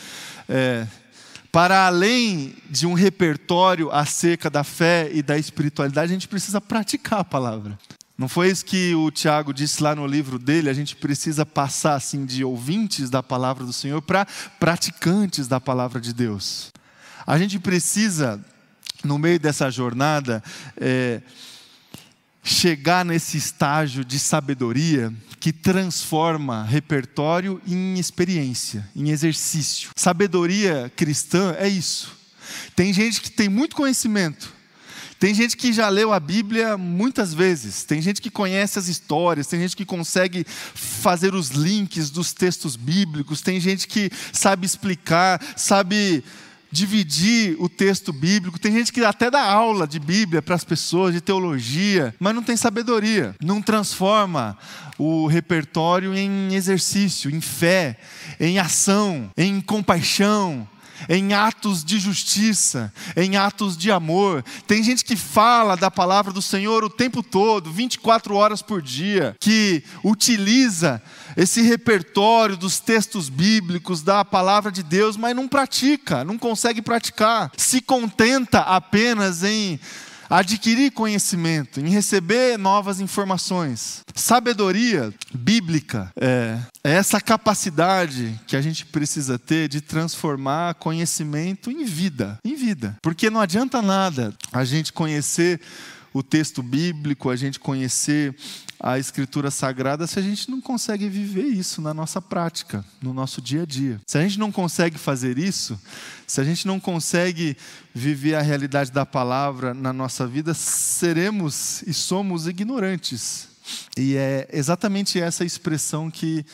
é, 0.49 0.87
para 1.51 1.85
além 1.85 2.55
de 2.69 2.87
um 2.87 2.93
repertório 2.93 3.91
acerca 3.91 4.49
da 4.49 4.63
fé 4.63 5.09
e 5.13 5.21
da 5.21 5.37
espiritualidade, 5.37 6.11
a 6.11 6.13
gente 6.13 6.27
precisa 6.27 6.59
praticar 6.59 7.19
a 7.19 7.23
palavra. 7.23 7.77
Não 8.17 8.29
foi 8.29 8.49
isso 8.49 8.65
que 8.65 8.95
o 8.95 9.11
Tiago 9.11 9.53
disse 9.53 9.83
lá 9.83 9.93
no 9.93 10.07
livro 10.07 10.39
dele? 10.39 10.69
A 10.69 10.73
gente 10.73 10.95
precisa 10.95 11.45
passar 11.45 11.95
assim 11.95 12.25
de 12.25 12.45
ouvintes 12.45 13.09
da 13.09 13.21
palavra 13.21 13.65
do 13.65 13.73
Senhor 13.73 14.01
para 14.01 14.25
praticantes 14.57 15.47
da 15.47 15.59
palavra 15.59 15.99
de 15.99 16.13
Deus. 16.13 16.71
A 17.27 17.37
gente 17.37 17.59
precisa, 17.59 18.43
no 19.05 19.17
meio 19.17 19.39
dessa 19.39 19.69
jornada, 19.69 20.43
é, 20.77 21.21
chegar 22.43 23.05
nesse 23.05 23.37
estágio 23.37 24.03
de 24.03 24.19
sabedoria 24.19 25.13
que 25.39 25.51
transforma 25.51 26.63
repertório 26.63 27.61
em 27.67 27.97
experiência, 27.99 28.87
em 28.95 29.09
exercício. 29.09 29.89
Sabedoria 29.95 30.91
cristã 30.95 31.55
é 31.57 31.67
isso. 31.67 32.13
Tem 32.75 32.93
gente 32.93 33.21
que 33.21 33.31
tem 33.31 33.49
muito 33.49 33.75
conhecimento, 33.75 34.53
tem 35.19 35.33
gente 35.33 35.57
que 35.57 35.73
já 35.73 35.89
leu 35.89 36.13
a 36.13 36.19
Bíblia 36.19 36.77
muitas 36.77 37.33
vezes, 37.33 37.83
tem 37.83 38.01
gente 38.01 38.21
que 38.21 38.29
conhece 38.29 38.77
as 38.77 38.87
histórias, 38.87 39.47
tem 39.47 39.59
gente 39.59 39.75
que 39.75 39.85
consegue 39.85 40.45
fazer 40.47 41.33
os 41.33 41.49
links 41.49 42.11
dos 42.11 42.33
textos 42.33 42.75
bíblicos, 42.75 43.41
tem 43.41 43.59
gente 43.59 43.87
que 43.87 44.11
sabe 44.31 44.65
explicar, 44.65 45.41
sabe 45.55 46.23
dividir 46.71 47.55
o 47.59 47.69
texto 47.69 48.11
bíblico. 48.11 48.59
Tem 48.59 48.71
gente 48.71 48.91
que 48.91 49.03
até 49.03 49.29
dá 49.31 49.41
aula 49.41 49.87
de 49.87 49.99
Bíblia 49.99 50.41
para 50.41 50.55
as 50.55 50.63
pessoas, 50.63 51.13
de 51.13 51.21
teologia, 51.21 52.13
mas 52.19 52.35
não 52.35 52.43
tem 52.43 52.57
sabedoria. 52.57 53.35
Não 53.41 53.61
transforma 53.61 54.57
o 54.97 55.27
repertório 55.27 56.15
em 56.15 56.53
exercício, 56.53 57.29
em 57.29 57.41
fé, 57.41 57.97
em 58.39 58.59
ação, 58.59 59.29
em 59.37 59.59
compaixão, 59.61 60.67
em 61.09 61.33
atos 61.33 61.83
de 61.83 61.99
justiça, 61.99 62.93
em 63.15 63.37
atos 63.37 63.77
de 63.77 63.91
amor. 63.91 64.43
Tem 64.67 64.83
gente 64.83 65.03
que 65.03 65.15
fala 65.15 65.75
da 65.75 65.89
palavra 65.91 66.31
do 66.31 66.41
Senhor 66.41 66.83
o 66.83 66.89
tempo 66.89 67.21
todo, 67.21 67.71
24 67.71 68.35
horas 68.35 68.61
por 68.61 68.81
dia, 68.81 69.35
que 69.39 69.83
utiliza 70.03 71.01
esse 71.35 71.61
repertório 71.61 72.55
dos 72.55 72.79
textos 72.79 73.29
bíblicos, 73.29 74.01
da 74.01 74.23
palavra 74.23 74.71
de 74.71 74.81
Deus, 74.81 75.17
mas 75.17 75.35
não 75.35 75.47
pratica, 75.47 76.23
não 76.23 76.37
consegue 76.37 76.81
praticar. 76.81 77.51
Se 77.57 77.81
contenta 77.81 78.59
apenas 78.59 79.43
em 79.43 79.79
adquirir 80.29 80.91
conhecimento, 80.91 81.79
em 81.79 81.89
receber 81.89 82.57
novas 82.57 82.99
informações. 82.99 84.03
Sabedoria 84.13 85.13
bíblica 85.33 86.11
é, 86.19 86.57
é, 86.83 86.93
essa 86.93 87.19
capacidade 87.19 88.39
que 88.47 88.55
a 88.55 88.61
gente 88.61 88.85
precisa 88.85 89.37
ter 89.37 89.67
de 89.67 89.81
transformar 89.81 90.75
conhecimento 90.75 91.69
em 91.69 91.83
vida, 91.83 92.39
em 92.43 92.55
vida. 92.55 92.97
Porque 93.01 93.29
não 93.29 93.41
adianta 93.41 93.81
nada 93.81 94.33
a 94.51 94.63
gente 94.63 94.93
conhecer 94.93 95.59
o 96.15 96.23
texto 96.23 96.63
bíblico, 96.63 97.29
a 97.29 97.35
gente 97.35 97.59
conhecer 97.59 98.33
a 98.79 98.97
escritura 98.97 99.51
sagrada 99.51 100.07
se 100.07 100.17
a 100.17 100.21
gente 100.21 100.49
não 100.49 100.61
consegue 100.61 101.09
viver 101.09 101.43
isso 101.43 101.81
na 101.81 101.93
nossa 101.93 102.21
prática, 102.21 102.85
no 103.01 103.13
nosso 103.13 103.41
dia 103.41 103.63
a 103.63 103.65
dia. 103.65 103.99
Se 104.07 104.17
a 104.17 104.21
gente 104.21 104.39
não 104.39 104.49
consegue 104.49 104.97
fazer 104.97 105.37
isso, 105.37 105.77
se 106.25 106.39
a 106.39 106.45
gente 106.45 106.65
não 106.65 106.79
consegue 106.79 107.57
viver 107.93 108.35
a 108.35 108.41
realidade 108.41 108.93
da 108.93 109.05
palavra 109.05 109.73
na 109.73 109.91
nossa 109.91 110.25
vida, 110.25 110.53
seremos 110.53 111.81
e 111.81 111.93
somos 111.93 112.47
ignorantes. 112.47 113.49
E 113.97 114.15
é 114.15 114.47
exatamente 114.53 115.19
essa 115.19 115.43
expressão 115.43 116.09
que 116.09 116.45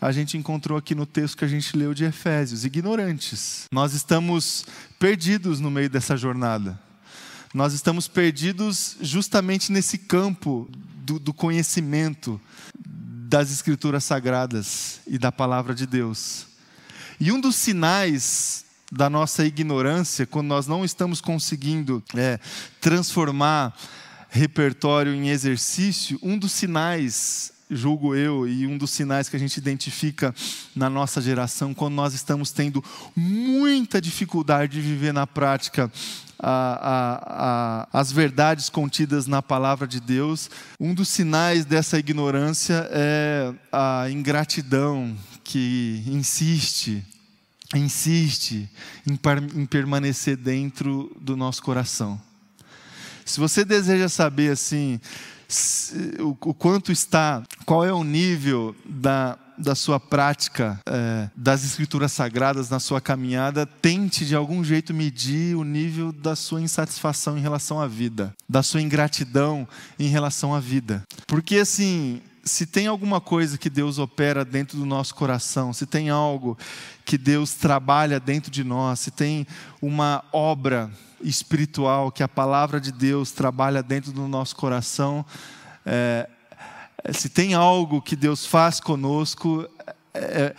a 0.00 0.10
gente 0.12 0.38
encontrou 0.38 0.78
aqui 0.78 0.94
no 0.94 1.04
texto 1.04 1.36
que 1.36 1.44
a 1.44 1.48
gente 1.48 1.76
leu 1.76 1.92
de 1.92 2.04
Efésios: 2.04 2.64
ignorantes. 2.64 3.64
Nós 3.70 3.92
estamos 3.92 4.64
perdidos 4.98 5.60
no 5.60 5.70
meio 5.70 5.90
dessa 5.90 6.16
jornada. 6.16 6.80
Nós 7.52 7.72
estamos 7.72 8.06
perdidos 8.06 8.96
justamente 9.00 9.72
nesse 9.72 9.98
campo 9.98 10.68
do, 11.04 11.18
do 11.18 11.34
conhecimento 11.34 12.40
das 12.86 13.50
Escrituras 13.50 14.04
Sagradas 14.04 15.00
e 15.04 15.18
da 15.18 15.32
palavra 15.32 15.74
de 15.74 15.84
Deus. 15.84 16.46
E 17.18 17.32
um 17.32 17.40
dos 17.40 17.56
sinais 17.56 18.64
da 18.90 19.10
nossa 19.10 19.44
ignorância, 19.44 20.26
quando 20.26 20.46
nós 20.46 20.68
não 20.68 20.84
estamos 20.84 21.20
conseguindo 21.20 22.00
é, 22.14 22.38
transformar 22.80 23.76
repertório 24.28 25.12
em 25.12 25.28
exercício, 25.28 26.20
um 26.22 26.38
dos 26.38 26.52
sinais, 26.52 27.52
julgo 27.70 28.14
eu, 28.14 28.48
e 28.48 28.66
um 28.66 28.76
dos 28.76 28.90
sinais 28.90 29.28
que 29.28 29.36
a 29.36 29.38
gente 29.38 29.56
identifica 29.56 30.34
na 30.74 30.90
nossa 30.90 31.20
geração, 31.20 31.72
quando 31.72 31.94
nós 31.94 32.14
estamos 32.14 32.50
tendo 32.50 32.82
muita 33.14 34.00
dificuldade 34.00 34.72
de 34.72 34.80
viver 34.80 35.12
na 35.12 35.26
prática 35.26 35.90
a, 36.38 36.48
a, 36.50 37.88
a, 37.92 38.00
as 38.00 38.10
verdades 38.10 38.68
contidas 38.68 39.26
na 39.26 39.42
palavra 39.42 39.86
de 39.86 40.00
Deus, 40.00 40.50
um 40.78 40.94
dos 40.94 41.08
sinais 41.08 41.64
dessa 41.64 41.98
ignorância 41.98 42.88
é 42.90 43.52
a 43.70 44.06
ingratidão 44.10 45.16
que 45.44 46.02
insiste, 46.06 47.04
insiste 47.74 48.68
em, 49.06 49.18
em 49.54 49.66
permanecer 49.66 50.36
dentro 50.36 51.14
do 51.20 51.36
nosso 51.36 51.62
coração. 51.62 52.20
Se 53.24 53.38
você 53.38 53.64
deseja 53.64 54.08
saber 54.08 54.50
assim 54.50 55.00
o, 56.20 56.34
quanto 56.54 56.92
está, 56.92 57.42
qual 57.64 57.84
é 57.84 57.92
o 57.92 58.04
nível 58.04 58.74
da 58.84 59.38
da 59.60 59.74
sua 59.74 60.00
prática 60.00 60.80
é, 60.86 61.28
das 61.36 61.62
escrituras 61.64 62.12
sagradas 62.12 62.70
na 62.70 62.80
sua 62.80 63.00
caminhada, 63.00 63.66
tente 63.66 64.24
de 64.24 64.34
algum 64.34 64.64
jeito 64.64 64.94
medir 64.94 65.54
o 65.54 65.62
nível 65.62 66.12
da 66.12 66.34
sua 66.34 66.60
insatisfação 66.60 67.36
em 67.36 67.42
relação 67.42 67.78
à 67.78 67.86
vida, 67.86 68.34
da 68.48 68.62
sua 68.62 68.80
ingratidão 68.80 69.68
em 69.98 70.08
relação 70.08 70.54
à 70.54 70.60
vida. 70.60 71.04
Porque 71.26 71.56
assim, 71.56 72.22
se 72.42 72.66
tem 72.66 72.86
alguma 72.86 73.20
coisa 73.20 73.58
que 73.58 73.68
Deus 73.68 73.98
opera 73.98 74.44
dentro 74.44 74.78
do 74.78 74.86
nosso 74.86 75.14
coração, 75.14 75.72
se 75.72 75.86
tem 75.86 76.08
algo 76.08 76.58
que 77.04 77.18
Deus 77.18 77.52
trabalha 77.54 78.18
dentro 78.18 78.50
de 78.50 78.64
nós, 78.64 79.00
se 79.00 79.10
tem 79.10 79.46
uma 79.82 80.24
obra 80.32 80.90
espiritual 81.22 82.10
que 82.10 82.22
a 82.22 82.28
palavra 82.28 82.80
de 82.80 82.92
Deus 82.92 83.30
trabalha 83.32 83.82
dentro 83.82 84.12
do 84.12 84.26
nosso 84.28 84.56
coração, 84.56 85.24
é, 85.84 86.28
se 87.12 87.28
tem 87.28 87.54
algo 87.54 88.02
que 88.02 88.14
Deus 88.14 88.44
faz 88.44 88.80
conosco, 88.80 89.68
é, 90.12 90.54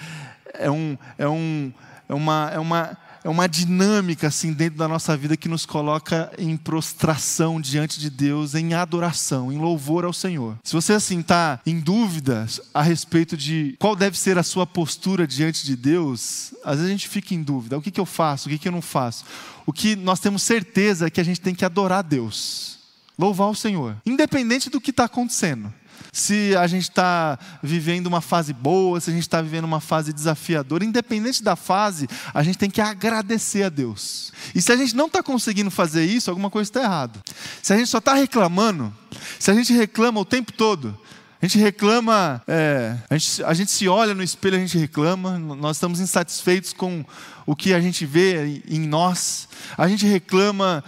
é, 0.54 0.72
um, 0.72 0.98
é, 1.18 1.28
um, 1.28 1.74
é, 2.10 2.14
uma, 2.14 2.52
é, 2.54 2.60
uma, 2.60 2.98
é 3.24 3.30
uma 3.30 3.48
dinâmica 3.48 4.28
assim 4.28 4.54
dentro 4.54 4.78
da 4.78 4.88
nossa 4.88 5.16
vida 5.16 5.38
que 5.38 5.48
nos 5.48 5.66
coloca 5.66 6.32
em 6.38 6.58
prostração 6.58 7.62
diante 7.62 8.00
de 8.00 8.10
Deus, 8.10 8.56
em 8.56 8.74
adoração, 8.74 9.52
em 9.52 9.58
louvor 9.58 10.06
ao 10.06 10.14
Senhor. 10.14 10.58
Se 10.64 10.74
você 10.74 10.94
assim 10.94 11.20
está 11.20 11.60
em 11.66 11.80
dúvida 11.80 12.46
a 12.74 12.82
respeito 12.82 13.38
de 13.38 13.76
qual 13.80 13.96
deve 13.96 14.18
ser 14.18 14.38
a 14.38 14.44
sua 14.44 14.66
postura 14.66 15.28
diante 15.28 15.66
de 15.66 15.76
Deus, 15.76 16.54
às 16.64 16.78
vezes 16.78 16.88
a 16.88 16.92
gente 16.92 17.08
fica 17.08 17.34
em 17.34 17.44
dúvida: 17.44 17.78
o 17.78 17.82
que, 17.82 17.92
que 17.92 18.00
eu 18.00 18.06
faço, 18.06 18.48
o 18.48 18.52
que, 18.52 18.58
que 18.58 18.68
eu 18.68 18.72
não 18.72 18.82
faço? 18.82 19.26
O 19.66 19.74
que 19.74 19.96
nós 19.96 20.20
temos 20.20 20.42
certeza 20.42 21.08
é 21.08 21.10
que 21.10 21.22
a 21.22 21.26
gente 21.26 21.40
tem 21.40 21.54
que 21.54 21.64
adorar 21.64 22.04
Deus, 22.04 22.80
louvar 23.18 23.50
o 23.50 23.56
Senhor, 23.56 23.96
independente 24.06 24.70
do 24.70 24.82
que 24.82 24.90
está 24.90 25.06
acontecendo 25.06 25.72
se 26.12 26.56
a 26.56 26.68
gente 26.68 26.84
está 26.84 27.38
vivendo 27.62 28.08
uma 28.08 28.22
fase 28.22 28.54
boa, 28.54 29.00
se 29.00 29.10
a 29.10 29.14
gente 29.14 29.24
está 29.24 29.42
vivendo 29.42 29.66
uma 29.66 29.80
fase 29.80 30.14
desafiadora, 30.14 30.84
independente 30.84 31.44
da 31.44 31.56
fase, 31.56 32.08
a 32.34 32.44
gente 32.44 32.58
tem 32.58 32.70
que 32.70 32.82
agradecer 32.82 33.64
a 33.64 33.70
Deus. 33.70 34.32
E 34.54 34.62
se 34.62 34.72
a 34.72 34.76
gente 34.76 34.96
não 34.96 35.08
está 35.08 35.24
conseguindo 35.24 35.72
fazer 35.72 36.06
isso, 36.06 36.30
alguma 36.30 36.50
coisa 36.50 36.70
está 36.70 36.82
errada. 36.82 37.20
Se 37.62 37.74
a 37.74 37.78
gente 37.78 37.90
só 37.90 38.00
está 38.00 38.14
reclamando, 38.14 38.94
se 39.40 39.50
a 39.52 39.54
gente 39.54 39.74
reclama 39.74 40.20
o 40.20 40.26
tempo 40.26 40.52
todo, 40.52 40.98
a 41.42 41.46
gente 41.48 41.58
reclama, 41.58 42.42
é, 42.48 42.96
a, 43.10 43.18
gente, 43.18 43.44
a 43.44 43.54
gente 43.54 43.72
se 43.72 43.88
olha 43.88 44.14
no 44.14 44.22
espelho, 44.22 44.58
a 44.58 44.60
gente 44.60 44.78
reclama, 44.78 45.40
nós 45.40 45.78
estamos 45.78 46.00
insatisfeitos 46.00 46.72
com 46.72 47.04
o 47.46 47.56
que 47.56 47.74
a 47.74 47.82
gente 47.82 48.06
vê 48.06 48.62
em 48.68 48.80
nós, 48.80 49.48
a 49.78 49.88
gente 49.88 50.06
reclama. 50.06 50.84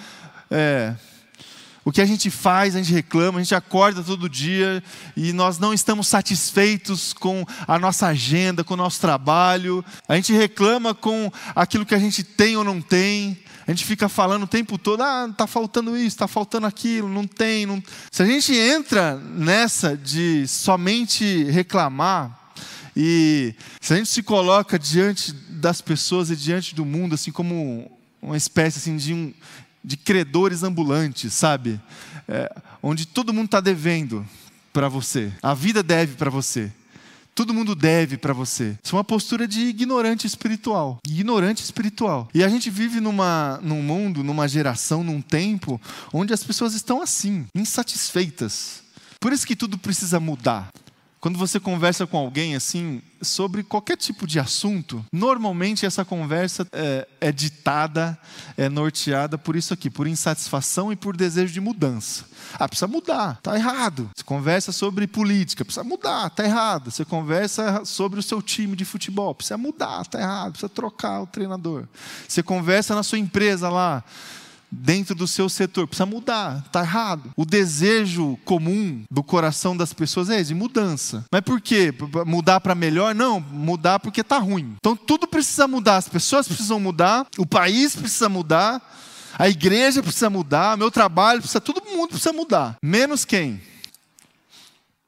É, 0.52 0.94
o 1.86 1.92
que 1.92 2.02
a 2.02 2.06
gente 2.06 2.30
faz, 2.30 2.76
a 2.76 2.80
gente 2.80 2.94
reclama, 2.94 3.40
a 3.40 3.44
gente 3.44 3.54
acorda 3.56 4.02
todo 4.02 4.30
dia 4.30 4.82
e 5.16 5.34
nós 5.34 5.60
não 5.60 5.74
estamos 5.74 6.08
satisfeitos 6.08 7.12
com 7.12 7.46
a 7.68 7.78
nossa 7.78 8.08
agenda, 8.08 8.64
com 8.64 8.74
o 8.74 8.78
nosso 8.78 9.02
trabalho. 9.02 9.84
A 10.08 10.16
gente 10.16 10.32
reclama 10.32 10.94
com 10.94 11.32
aquilo 11.56 11.86
que 11.86 11.96
a 11.96 12.00
gente 12.00 12.24
tem 12.24 12.56
ou 12.56 12.64
não 12.64 12.82
tem. 12.82 13.38
A 13.68 13.72
gente 13.72 13.86
fica 13.86 14.10
falando 14.10 14.44
o 14.44 14.48
tempo 14.48 14.78
todo, 14.78 15.02
ah, 15.02 15.28
está 15.30 15.48
faltando 15.48 15.96
isso, 15.96 16.08
está 16.08 16.28
faltando 16.28 16.68
aquilo, 16.68 17.08
não 17.08 17.26
tem. 17.26 17.66
Não... 17.66 17.82
Se 18.12 18.22
a 18.22 18.26
gente 18.26 18.54
entra 18.56 19.16
nessa 19.16 19.96
de 19.96 20.48
somente 20.48 21.44
reclamar, 21.46 22.40
e 22.96 23.56
se 23.82 23.94
a 23.94 23.98
gente 23.98 24.10
se 24.10 24.22
coloca 24.22 24.78
diante 24.78 25.32
das 25.34 25.82
pessoas 25.82 26.30
e 26.30 26.36
diante 26.36 26.76
do 26.76 26.86
mundo, 26.86 27.16
assim 27.16 27.32
como 27.32 27.90
uma 28.22 28.38
espécie 28.38 28.78
assim, 28.78 28.96
de 28.96 29.14
um, 29.14 29.34
de 29.84 29.98
credores 29.98 30.64
ambulantes, 30.64 31.34
sabe? 31.34 31.80
É, 32.28 32.54
onde 32.82 33.06
todo 33.06 33.34
mundo 33.34 33.46
está 33.46 33.60
devendo 33.60 34.26
para 34.72 34.88
você. 34.88 35.32
A 35.42 35.54
vida 35.54 35.84
deve 35.84 36.16
para 36.16 36.30
você. 36.30 36.72
Todo 37.36 37.54
mundo 37.54 37.74
deve 37.74 38.16
para 38.16 38.32
você. 38.32 38.78
Isso 38.84 38.96
é 38.96 38.98
uma 38.98 39.04
postura 39.04 39.48
de 39.48 39.62
ignorante 39.62 40.28
espiritual. 40.28 41.00
Ignorante 41.08 41.64
espiritual. 41.64 42.30
E 42.34 42.44
a 42.44 42.50
gente 42.50 42.70
vive 42.70 43.00
numa, 43.00 43.60
num 43.64 43.82
mundo, 43.82 44.24
numa 44.24 44.48
geração, 44.48 45.04
num 45.04 45.20
tempo, 45.20 45.82
onde 46.14 46.32
as 46.32 46.44
pessoas 46.44 46.76
estão 46.76 47.02
assim, 47.02 47.46
insatisfeitas. 47.56 48.84
Por 49.20 49.34
isso 49.34 49.48
que 49.48 49.56
tudo 49.56 49.80
precisa 49.80 50.20
mudar. 50.20 50.70
Quando 51.20 51.40
você 51.40 51.60
conversa 51.60 52.06
com 52.06 52.18
alguém 52.18 52.56
assim 52.56 53.02
sobre 53.24 53.64
qualquer 53.64 53.98
tipo 53.98 54.28
de 54.28 54.40
assunto, 54.40 55.06
normalmente 55.12 55.86
essa 55.86 56.04
conversa 56.04 56.68
é, 56.72 57.08
é, 57.20 57.32
ditada, 57.32 58.18
é 58.58 58.70
norteada 58.70 59.38
por 59.38 59.56
isso 59.56 59.74
aqui, 59.74 59.90
por 59.90 60.08
insatisfação 60.08 60.92
e 60.92 60.96
por 60.96 61.16
desejo 61.16 61.54
de 61.54 61.62
mudança. 61.62 62.26
Ah, 62.60 62.68
precisa 62.68 62.88
mudar, 62.88 63.40
tá 63.42 63.56
errado. 63.56 64.10
Você 64.16 64.24
conversa 64.24 64.72
sobre 64.72 65.08
política, 65.08 65.66
precisa 65.66 65.84
mudar, 65.84 66.30
tá 66.30 66.44
errado. 66.44 66.92
Você 66.92 67.06
conversa 67.06 67.84
sobre 67.86 68.20
o 68.20 68.24
seu 68.24 68.42
time 68.42 68.76
de 68.76 68.86
futebol, 68.86 69.34
precisa 69.34 69.58
mudar, 69.58 70.06
tá 70.06 70.20
errado, 70.20 70.52
precisa 70.52 70.70
trocar 70.70 71.22
o 71.22 71.28
treinador. 71.28 71.88
Você 72.28 72.44
conversa 72.44 72.94
na 72.96 73.04
sua 73.04 73.18
empresa 73.18 73.70
lá, 73.70 74.04
dentro 74.74 75.14
do 75.14 75.28
seu 75.28 75.48
setor. 75.48 75.88
Precisa 75.88 76.06
mudar, 76.06 76.64
está 76.66 76.82
errado. 76.82 77.32
O 77.36 77.46
desejo 77.46 78.38
comum 78.44 79.04
do 79.10 79.24
coração 79.24 79.76
das 79.76 79.94
pessoas 79.94 80.30
é 80.30 80.40
esse, 80.40 80.54
mudança. 80.54 81.26
Mas 81.32 81.42
por 81.42 81.62
quê? 81.62 81.94
Mudar 82.26 82.60
para 82.60 82.76
melhor? 82.76 83.14
Não, 83.14 83.40
mudar 83.40 84.00
porque 84.00 84.22
está 84.22 84.38
ruim. 84.38 84.76
Então 84.78 84.96
tudo 84.96 85.28
precisa 85.28 85.68
mudar, 85.68 85.98
as 85.98 86.10
pessoas 86.10 86.48
precisam 86.48 86.80
mudar, 86.80 87.28
o 87.38 87.46
país 87.46 87.96
precisa 87.96 88.28
mudar, 88.28 88.82
a 89.38 89.50
igreja 89.50 90.02
precisa 90.02 90.30
mudar, 90.30 90.78
meu 90.78 90.92
trabalho 90.92 91.40
precisa, 91.40 91.62
todo 91.62 91.84
mundo 91.86 92.10
precisa 92.10 92.34
mudar. 92.34 92.78
Menos 92.82 93.26
quem? 93.26 93.62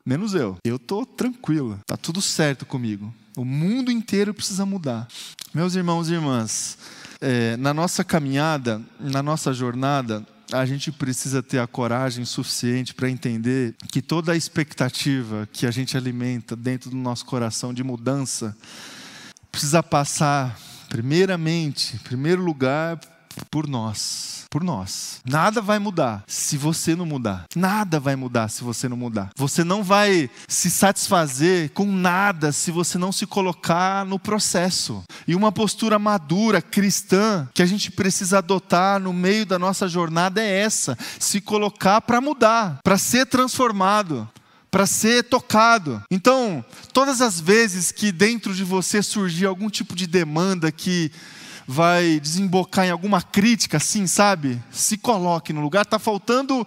Menos 0.06 0.34
eu. 0.36 0.58
Eu 0.63 0.75
estou 0.75 1.06
tranquilo, 1.06 1.80
está 1.82 1.97
tudo 1.97 2.21
certo 2.21 2.65
comigo. 2.65 3.13
O 3.36 3.43
mundo 3.43 3.91
inteiro 3.91 4.34
precisa 4.34 4.65
mudar. 4.65 5.08
Meus 5.54 5.75
irmãos 5.75 6.10
e 6.10 6.13
irmãs, 6.13 6.78
é, 7.28 7.58
na 7.58 7.74
nossa 7.74 8.04
caminhada, 8.04 8.80
na 9.00 9.24
nossa 9.24 9.52
jornada, 9.52 10.24
a 10.54 10.64
gente 10.64 10.92
precisa 10.92 11.42
ter 11.42 11.58
a 11.58 11.66
coragem 11.66 12.24
suficiente 12.24 12.94
para 12.94 13.10
entender 13.10 13.74
que 13.92 14.00
toda 14.00 14.34
a 14.34 14.36
expectativa 14.36 15.50
que 15.52 15.66
a 15.66 15.72
gente 15.72 15.98
alimenta 15.98 16.56
dentro 16.56 16.92
do 16.92 16.96
nosso 16.96 17.26
coração 17.26 17.74
de 17.74 17.84
mudança 17.84 18.56
precisa 19.52 19.82
passar, 19.82 20.56
primeiramente, 20.88 21.96
em 21.96 22.00
primeiro 22.00 22.44
lugar, 22.44 23.00
por 23.50 23.67
nós 23.67 24.36
por 24.56 24.63
nós. 24.63 25.19
Nada 25.26 25.62
vai 25.62 25.80
mudar 25.80 26.24
se 26.26 26.58
você 26.58 26.95
não 26.95 27.06
mudar. 27.06 27.43
Nada 27.54 28.00
vai 28.00 28.15
mudar 28.15 28.48
se 28.48 28.63
você 28.63 28.88
não 28.88 28.95
mudar. 28.95 29.30
Você 29.36 29.65
não 29.65 29.84
vai 29.84 30.30
se 30.48 30.71
satisfazer 30.71 31.71
com 31.71 31.91
nada 31.91 32.54
se 32.54 32.71
você 32.71 32.98
não 32.98 33.12
se 33.12 33.28
colocar 33.28 34.06
no 34.06 34.17
processo. 34.17 35.04
E 35.28 35.36
uma 35.36 35.52
postura 35.52 36.00
madura, 36.00 36.62
cristã, 36.62 37.50
que 37.54 37.62
a 37.62 37.65
gente 37.65 37.91
precisa 37.91 38.38
adotar 38.38 38.98
no 38.98 39.12
meio 39.12 39.45
da 39.45 39.60
nossa 39.60 39.89
jornada 39.89 40.41
é 40.41 40.62
essa: 40.62 40.98
se 41.19 41.41
colocar 41.41 42.00
para 42.00 42.21
mudar, 42.21 42.80
para 42.82 42.98
ser 42.98 43.26
transformado 43.26 44.26
para 44.71 44.86
ser 44.86 45.24
tocado. 45.24 46.04
Então, 46.12 46.63
todas 46.91 47.21
as 47.21 47.39
vezes 47.39 47.93
que 47.93 48.12
dentro 48.12 48.54
de 48.54 48.62
você 48.62 49.02
surgir 49.02 49.45
algum 49.45 49.69
tipo 49.69 49.95
de 49.95 50.06
demanda 50.06 50.69
que 50.69 51.13
vai 51.67 52.19
desembocar 52.19 52.86
em 52.86 52.91
alguma 52.91 53.21
crítica, 53.21 53.78
assim, 53.78 54.08
sabe? 54.08 54.62
Se 54.71 54.97
coloque 54.97 55.51
no 55.51 55.62
lugar. 55.62 55.84
Está 55.84 55.99
faltando 55.99 56.65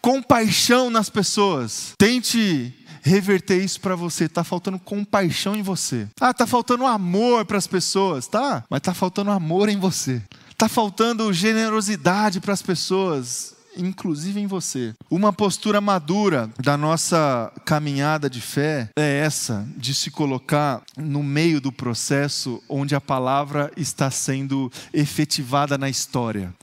compaixão 0.00 0.90
nas 0.90 1.08
pessoas. 1.08 1.94
Tente 1.98 2.72
reverter 3.02 3.62
isso 3.62 3.80
para 3.80 3.96
você. 3.96 4.24
Está 4.24 4.44
faltando 4.44 4.78
compaixão 4.78 5.56
em 5.56 5.62
você. 5.62 6.06
Ah, 6.20 6.30
está 6.30 6.46
faltando 6.46 6.86
amor 6.86 7.44
para 7.44 7.58
as 7.58 7.66
pessoas, 7.66 8.26
tá? 8.26 8.64
Mas 8.68 8.78
está 8.78 8.92
faltando 8.92 9.30
amor 9.30 9.68
em 9.68 9.78
você. 9.78 10.22
Está 10.50 10.68
faltando 10.68 11.32
generosidade 11.32 12.40
para 12.40 12.52
as 12.52 12.62
pessoas 12.62 13.55
inclusive 13.76 14.40
em 14.40 14.46
você. 14.46 14.94
Uma 15.10 15.32
postura 15.32 15.80
madura 15.80 16.50
da 16.62 16.76
nossa 16.76 17.52
caminhada 17.64 18.28
de 18.28 18.40
fé 18.40 18.90
é 18.96 19.18
essa, 19.18 19.66
de 19.76 19.94
se 19.94 20.10
colocar 20.10 20.82
no 20.96 21.22
meio 21.22 21.60
do 21.60 21.70
processo 21.70 22.62
onde 22.68 22.94
a 22.94 23.00
palavra 23.00 23.70
está 23.76 24.10
sendo 24.10 24.70
efetivada 24.92 25.76
na 25.76 25.88
história. 25.88 26.54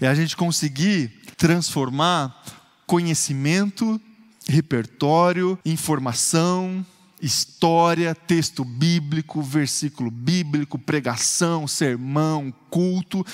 É 0.00 0.08
a 0.08 0.14
gente 0.14 0.36
conseguir 0.36 1.12
transformar 1.36 2.42
conhecimento, 2.86 4.00
repertório, 4.48 5.58
informação, 5.64 6.84
história, 7.22 8.14
texto 8.14 8.64
bíblico, 8.64 9.40
versículo 9.40 10.10
bíblico, 10.10 10.76
pregação, 10.76 11.68
sermão, 11.68 12.52
culto, 12.68 13.24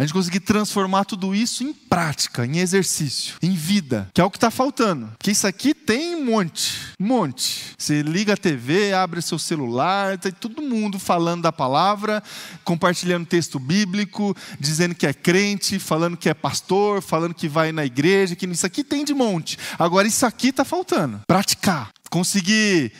a 0.00 0.02
gente 0.02 0.14
conseguir 0.14 0.40
transformar 0.40 1.04
tudo 1.04 1.34
isso 1.34 1.62
em 1.62 1.74
prática, 1.74 2.46
em 2.46 2.56
exercício, 2.58 3.34
em 3.42 3.52
vida, 3.52 4.08
que 4.14 4.20
é 4.20 4.24
o 4.24 4.30
que 4.30 4.38
está 4.38 4.50
faltando. 4.50 5.08
Porque 5.18 5.30
isso 5.30 5.46
aqui 5.46 5.74
tem 5.74 6.16
um 6.16 6.24
monte, 6.24 6.72
um 6.98 7.06
monte. 7.06 7.74
Você 7.76 8.00
liga 8.00 8.32
a 8.32 8.36
TV, 8.36 8.94
abre 8.94 9.20
seu 9.20 9.38
celular, 9.38 10.16
tem 10.16 10.32
todo 10.32 10.62
mundo 10.62 10.98
falando 10.98 11.42
da 11.42 11.52
palavra, 11.52 12.22
compartilhando 12.64 13.26
texto 13.26 13.58
bíblico, 13.58 14.34
dizendo 14.58 14.94
que 14.94 15.06
é 15.06 15.12
crente, 15.12 15.78
falando 15.78 16.16
que 16.16 16.30
é 16.30 16.34
pastor, 16.34 17.02
falando 17.02 17.34
que 17.34 17.46
vai 17.46 17.70
na 17.70 17.84
igreja, 17.84 18.34
que 18.34 18.46
isso 18.46 18.64
aqui 18.64 18.82
tem 18.82 19.04
de 19.04 19.12
monte. 19.12 19.58
Agora 19.78 20.08
isso 20.08 20.24
aqui 20.24 20.48
está 20.48 20.64
faltando. 20.64 21.20
Praticar, 21.26 21.90
conseguir 22.08 22.90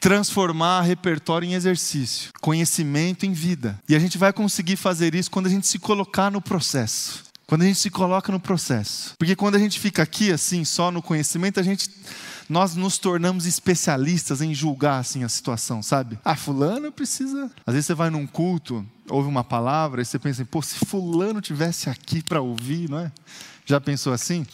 transformar 0.00 0.80
repertório 0.80 1.46
em 1.46 1.52
exercício, 1.52 2.30
conhecimento 2.40 3.26
em 3.26 3.32
vida. 3.32 3.78
E 3.88 3.94
a 3.94 3.98
gente 3.98 4.16
vai 4.16 4.32
conseguir 4.32 4.76
fazer 4.76 5.14
isso 5.14 5.30
quando 5.30 5.46
a 5.46 5.50
gente 5.50 5.66
se 5.66 5.78
colocar 5.78 6.30
no 6.30 6.40
processo. 6.40 7.22
Quando 7.46 7.62
a 7.62 7.66
gente 7.66 7.78
se 7.78 7.90
coloca 7.90 8.32
no 8.32 8.40
processo. 8.40 9.14
Porque 9.18 9.36
quando 9.36 9.56
a 9.56 9.58
gente 9.58 9.78
fica 9.78 10.02
aqui 10.02 10.32
assim, 10.32 10.64
só 10.64 10.90
no 10.90 11.02
conhecimento, 11.02 11.60
a 11.60 11.62
gente 11.62 11.90
nós 12.48 12.74
nos 12.74 12.98
tornamos 12.98 13.46
especialistas 13.46 14.42
em 14.42 14.52
julgar 14.52 14.98
assim 14.98 15.22
a 15.22 15.28
situação, 15.28 15.82
sabe? 15.84 16.18
Ah, 16.24 16.34
fulano 16.34 16.90
precisa. 16.90 17.48
Às 17.64 17.74
vezes 17.74 17.86
você 17.86 17.94
vai 17.94 18.10
num 18.10 18.26
culto, 18.26 18.84
ouve 19.08 19.28
uma 19.28 19.44
palavra 19.44 20.02
e 20.02 20.04
você 20.04 20.18
pensa, 20.18 20.44
pô, 20.44 20.60
se 20.60 20.84
fulano 20.84 21.40
tivesse 21.40 21.88
aqui 21.88 22.22
para 22.22 22.40
ouvir, 22.40 22.90
não 22.90 22.98
é? 22.98 23.12
Já 23.64 23.80
pensou 23.80 24.12
assim? 24.12 24.44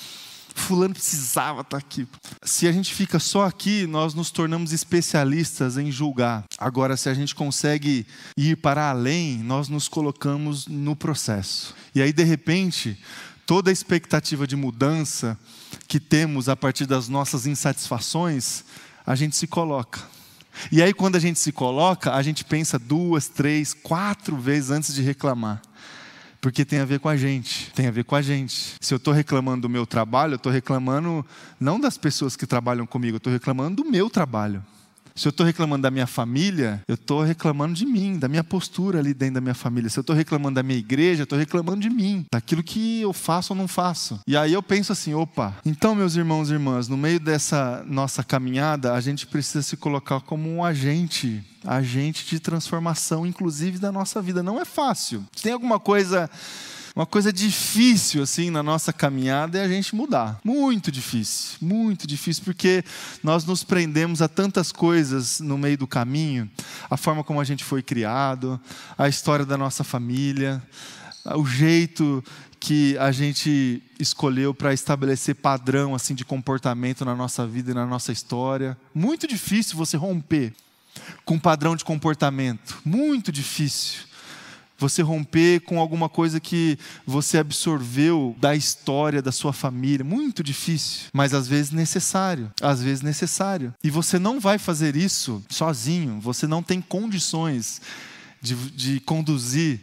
Fulano 0.56 0.94
precisava 0.94 1.60
estar 1.60 1.70
tá 1.70 1.76
aqui. 1.76 2.08
Se 2.42 2.66
a 2.66 2.72
gente 2.72 2.92
fica 2.92 3.18
só 3.18 3.44
aqui, 3.44 3.86
nós 3.86 4.14
nos 4.14 4.30
tornamos 4.30 4.72
especialistas 4.72 5.76
em 5.76 5.92
julgar. 5.92 6.44
Agora, 6.58 6.96
se 6.96 7.08
a 7.08 7.14
gente 7.14 7.34
consegue 7.34 8.06
ir 8.36 8.56
para 8.56 8.88
além, 8.90 9.38
nós 9.38 9.68
nos 9.68 9.86
colocamos 9.86 10.66
no 10.66 10.96
processo. 10.96 11.74
E 11.94 12.00
aí, 12.00 12.12
de 12.12 12.24
repente, 12.24 12.98
toda 13.44 13.70
a 13.70 13.72
expectativa 13.72 14.46
de 14.46 14.56
mudança 14.56 15.38
que 15.86 16.00
temos 16.00 16.48
a 16.48 16.56
partir 16.56 16.86
das 16.86 17.06
nossas 17.06 17.46
insatisfações, 17.46 18.64
a 19.06 19.14
gente 19.14 19.36
se 19.36 19.46
coloca. 19.46 20.00
E 20.72 20.82
aí, 20.82 20.92
quando 20.92 21.16
a 21.16 21.20
gente 21.20 21.38
se 21.38 21.52
coloca, 21.52 22.14
a 22.14 22.22
gente 22.22 22.44
pensa 22.44 22.78
duas, 22.78 23.28
três, 23.28 23.74
quatro 23.74 24.36
vezes 24.36 24.70
antes 24.70 24.94
de 24.94 25.02
reclamar. 25.02 25.60
Porque 26.40 26.64
tem 26.64 26.79
a 26.81 26.85
ver 26.85 27.01
com 27.01 27.09
a 27.09 27.16
gente, 27.16 27.70
tem 27.72 27.87
a 27.87 27.90
ver 27.90 28.05
com 28.05 28.14
a 28.14 28.22
gente. 28.22 28.75
Se 28.81 28.92
eu 28.94 28.96
estou 28.96 29.12
reclamando 29.12 29.62
do 29.62 29.68
meu 29.68 29.87
trabalho, 29.87 30.35
eu 30.35 30.37
estou 30.37 30.53
reclamando 30.53 31.25
não 31.59 31.81
das 31.81 31.96
pessoas 31.96 32.37
que 32.37 32.46
trabalham 32.46 32.87
comigo, 32.87 33.16
eu 33.16 33.18
estou 33.18 33.33
reclamando 33.33 33.83
do 33.83 33.90
meu 33.90 34.09
trabalho. 34.11 34.64
Se 35.16 35.26
eu 35.26 35.31
estou 35.31 35.46
reclamando 35.46 35.83
da 35.83 35.90
minha 35.90 36.07
família, 36.07 36.83
eu 36.87 36.94
estou 36.94 37.22
reclamando 37.22 37.72
de 37.72 37.87
mim, 37.87 38.18
da 38.18 38.29
minha 38.29 38.44
postura 38.44 38.98
ali 38.98 39.14
dentro 39.14 39.37
da 39.37 39.40
minha 39.40 39.55
família. 39.55 39.88
Se 39.88 39.98
eu 39.98 40.02
estou 40.02 40.14
reclamando 40.14 40.57
da 40.57 40.62
minha 40.62 40.79
igreja, 40.79 41.22
eu 41.22 41.24
estou 41.24 41.38
reclamando 41.38 41.81
de 41.81 41.88
mim, 41.88 42.26
daquilo 42.31 42.62
que 42.62 43.00
eu 43.00 43.14
faço 43.14 43.55
ou 43.55 43.57
não 43.57 43.66
faço. 43.66 44.20
E 44.26 44.37
aí 44.37 44.52
eu 44.52 44.62
penso 44.62 44.92
assim: 44.92 45.14
opa, 45.14 45.57
então, 45.64 45.94
meus 45.94 46.16
irmãos 46.16 46.50
e 46.50 46.52
irmãs, 46.52 46.87
no 46.87 46.98
meio 46.98 47.18
dessa 47.18 47.83
nossa 47.87 48.22
caminhada, 48.22 48.92
a 48.92 49.00
gente 49.00 49.26
precisa 49.26 49.62
se 49.62 49.74
colocar 49.76 50.20
como 50.20 50.55
um 50.55 50.62
agente 50.62 51.42
agente 51.64 52.26
de 52.26 52.38
transformação, 52.38 53.26
inclusive 53.26 53.79
da 53.79 53.90
nossa 53.90 54.20
vida. 54.22 54.42
Não 54.42 54.61
é 54.61 54.64
fácil. 54.64 55.24
Se 55.35 55.42
tem 55.42 55.52
alguma 55.52 55.81
coisa 55.81 56.31
uma 56.96 57.04
coisa 57.04 57.30
difícil 57.30 58.22
assim 58.22 58.48
na 58.48 58.62
nossa 58.62 58.90
caminhada 58.90 59.59
é 59.59 59.62
a 59.62 59.68
gente 59.68 59.94
mudar. 59.94 60.40
Muito 60.42 60.90
difícil, 60.90 61.59
muito 61.61 62.06
difícil, 62.06 62.42
porque 62.42 62.82
nós 63.22 63.44
nos 63.44 63.62
prendemos 63.62 64.22
a 64.22 64.28
tantas 64.28 64.72
coisas 64.72 65.38
no 65.38 65.59
meio 65.59 65.76
do 65.76 65.87
caminho, 65.87 66.50
a 66.88 66.96
forma 66.96 67.22
como 67.22 67.38
a 67.38 67.44
gente 67.44 67.62
foi 67.62 67.82
criado, 67.82 68.59
a 68.96 69.11
história 69.11 69.44
da 69.44 69.59
nossa 69.59 69.85
família, 69.85 70.62
o 71.35 71.44
jeito 71.44 72.24
que 72.59 72.96
a 72.96 73.12
gente 73.12 73.82
escolheu 74.00 74.54
para 74.54 74.72
estabelecer 74.72 75.35
padrão 75.35 75.94
assim 75.94 76.14
de 76.14 76.24
comportamento 76.24 77.04
na 77.04 77.14
nossa 77.14 77.46
vida 77.46 77.72
e 77.72 77.74
na 77.74 77.85
nossa 77.85 78.11
história. 78.11 78.74
Muito 78.94 79.26
difícil 79.26 79.76
você 79.76 79.98
romper 79.98 80.54
com 81.26 81.38
padrão 81.38 81.76
de 81.76 81.85
comportamento, 81.85 82.80
muito 82.87 83.30
difícil 83.30 84.15
você 84.78 85.02
romper 85.02 85.60
com 85.60 85.80
alguma 85.80 86.08
coisa 86.08 86.40
que 86.40 86.78
você 87.06 87.38
absorveu 87.38 88.36
da 88.38 88.54
história 88.54 89.22
da 89.22 89.32
sua 89.32 89.52
família. 89.52 90.04
Muito 90.04 90.42
difícil, 90.42 91.06
mas 91.12 91.32
às 91.32 91.48
vezes 91.48 91.70
necessário. 91.70 92.52
Às 92.60 92.82
vezes 92.82 93.02
necessário. 93.02 93.74
E 93.82 93.90
você 93.90 94.18
não 94.18 94.38
vai 94.38 94.58
fazer 94.58 94.96
isso 94.96 95.42
sozinho. 95.48 96.20
Você 96.20 96.46
não 96.46 96.62
tem 96.62 96.80
condições 96.80 97.80
de, 98.40 98.54
de 98.70 99.00
conduzir 99.00 99.80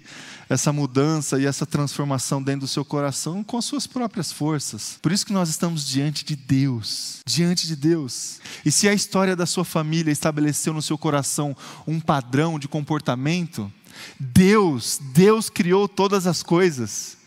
essa 0.50 0.72
mudança 0.72 1.40
e 1.40 1.46
essa 1.46 1.66
transformação 1.66 2.42
dentro 2.42 2.62
do 2.62 2.68
seu 2.68 2.86
coração 2.86 3.44
com 3.44 3.58
as 3.58 3.66
suas 3.66 3.88
próprias 3.88 4.32
forças. 4.32 4.98
Por 5.02 5.12
isso 5.12 5.26
que 5.26 5.34
nós 5.34 5.50
estamos 5.50 5.88
diante 5.88 6.24
de 6.24 6.36
Deus, 6.36 7.20
diante 7.26 7.66
de 7.66 7.76
Deus. 7.76 8.40
E 8.66 8.72
se 8.72 8.88
a 8.88 8.94
história 8.94 9.36
da 9.36 9.46
sua 9.46 9.66
família 9.66 10.12
estabeleceu 10.12 10.74
no 10.74 10.82
seu 10.82 10.98
coração 10.98 11.56
um 11.88 12.00
padrão 12.00 12.60
de 12.60 12.68
comportamento, 12.68 13.72
Deus, 14.20 15.00
Deus 15.14 15.50
criou 15.50 15.88
todas 15.88 16.28
as 16.28 16.44
coisas. 16.44 17.18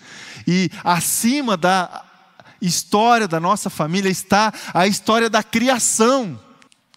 E 0.47 0.71
acima 0.85 1.57
da 1.57 2.05
história 2.61 3.29
da 3.29 3.41
nossa 3.41 3.69
família 3.69 4.09
está 4.09 4.53
a 4.73 4.87
história 4.87 5.29
da 5.29 5.43
criação, 5.43 6.41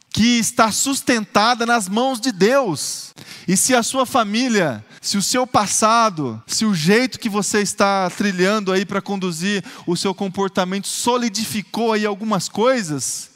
que 0.09 0.39
está 0.39 0.71
sustentada 0.71 1.65
nas 1.65 1.87
mãos 1.87 2.19
de 2.19 2.31
Deus. 2.31 3.13
E 3.47 3.55
se 3.55 3.75
a 3.75 3.83
sua 3.83 4.05
família, 4.05 4.83
se 5.01 5.17
o 5.17 5.21
seu 5.21 5.45
passado, 5.45 6.41
se 6.45 6.65
o 6.65 6.73
jeito 6.73 7.19
que 7.19 7.29
você 7.29 7.61
está 7.61 8.09
trilhando 8.09 8.71
aí 8.71 8.85
para 8.85 9.01
conduzir 9.01 9.63
o 9.85 9.95
seu 9.95 10.13
comportamento 10.13 10.87
solidificou 10.87 11.93
aí 11.93 12.05
algumas 12.05 12.49
coisas, 12.49 13.28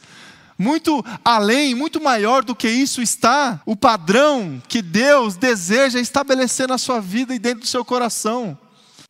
muito 0.64 1.04
além, 1.26 1.76
muito 1.76 2.02
maior 2.02 2.44
do 2.44 2.56
que 2.56 2.70
isso 2.70 3.02
está 3.02 3.62
o 3.66 3.76
padrão 3.76 4.64
que 4.68 4.82
Deus 4.82 5.36
deseja 5.36 6.00
estabelecer 6.00 6.70
na 6.70 6.78
sua 6.78 7.02
vida 7.02 7.36
e 7.36 7.40
dentro 7.40 7.60
do 7.60 7.68
seu 7.68 7.84
coração. 7.84 8.58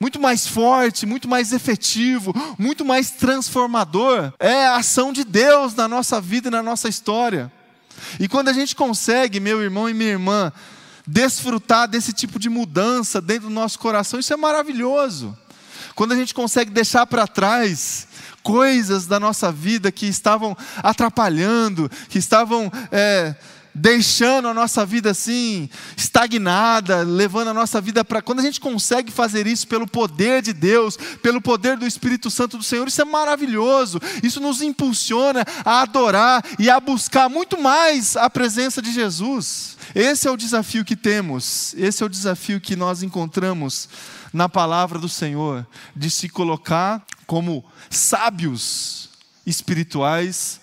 Muito 0.02 0.20
mais 0.20 0.48
forte, 0.48 1.06
muito 1.06 1.30
mais 1.30 1.54
efetivo, 1.54 2.34
muito 2.58 2.84
mais 2.84 3.12
transformador 3.12 4.34
é 4.40 4.66
a 4.66 4.78
ação 4.78 5.14
de 5.14 5.24
Deus 5.24 5.76
na 5.76 5.88
nossa 5.88 6.20
vida 6.20 6.48
e 6.48 6.52
na 6.52 6.64
nossa 6.64 6.90
história. 6.90 7.52
E 8.20 8.28
quando 8.28 8.50
a 8.50 8.54
gente 8.54 8.76
consegue, 8.76 9.40
meu 9.40 9.62
irmão 9.62 9.88
e 9.88 9.94
minha 9.94 10.10
irmã, 10.10 10.52
desfrutar 11.06 11.88
desse 11.88 12.12
tipo 12.12 12.40
de 12.40 12.50
mudança 12.50 13.22
dentro 13.22 13.48
do 13.48 13.54
nosso 13.54 13.78
coração, 13.78 14.20
isso 14.20 14.34
é 14.34 14.38
maravilhoso. 14.38 15.38
Quando 15.96 16.14
a 16.14 16.16
gente 16.16 16.34
consegue 16.34 16.72
deixar 16.72 17.06
para 17.06 17.28
trás 17.28 18.08
coisas 18.44 19.08
da 19.08 19.20
nossa 19.20 19.52
vida 19.52 19.92
que 19.92 20.06
estavam 20.06 20.56
atrapalhando, 20.84 21.90
que 22.10 22.20
estavam 22.20 22.72
é, 22.92 23.34
deixando 23.74 24.48
a 24.48 24.54
nossa 24.54 24.86
vida 24.86 25.10
assim, 25.10 25.68
estagnada, 25.98 27.02
levando 27.02 27.48
a 27.48 27.54
nossa 27.54 27.82
vida 27.82 28.06
para. 28.06 28.22
Quando 28.22 28.40
a 28.40 28.44
gente 28.44 28.60
consegue 28.60 29.12
fazer 29.12 29.48
isso 29.48 29.68
pelo 29.68 29.88
poder 29.88 30.42
de 30.42 30.54
Deus, 30.54 30.98
pelo 31.22 31.42
poder 31.42 31.78
do 31.78 31.88
Espírito 31.88 32.30
Santo 32.30 32.58
do 32.58 32.64
Senhor, 32.64 32.88
isso 32.88 33.02
é 33.02 33.06
maravilhoso. 33.06 34.00
Isso 34.22 34.40
nos 34.40 34.62
impulsiona 34.62 35.44
a 35.66 35.82
adorar 35.82 36.44
e 36.60 36.70
a 36.70 36.80
buscar 36.80 37.30
muito 37.30 37.60
mais 37.60 38.16
a 38.16 38.30
presença 38.30 38.82
de 38.82 38.92
Jesus. 38.92 39.78
Esse 39.96 40.28
é 40.28 40.32
o 40.32 40.38
desafio 40.38 40.86
que 40.86 40.96
temos, 40.96 41.74
esse 41.78 42.04
é 42.04 42.06
o 42.06 42.10
desafio 42.10 42.62
que 42.62 42.76
nós 42.76 43.04
encontramos 43.04 43.90
na 44.32 44.50
palavra 44.50 44.98
do 44.98 45.10
Senhor, 45.10 45.66
de 45.96 46.10
se 46.10 46.28
colocar 46.28 47.04
como 47.26 47.64
sábios 47.90 49.10
espirituais 49.46 50.62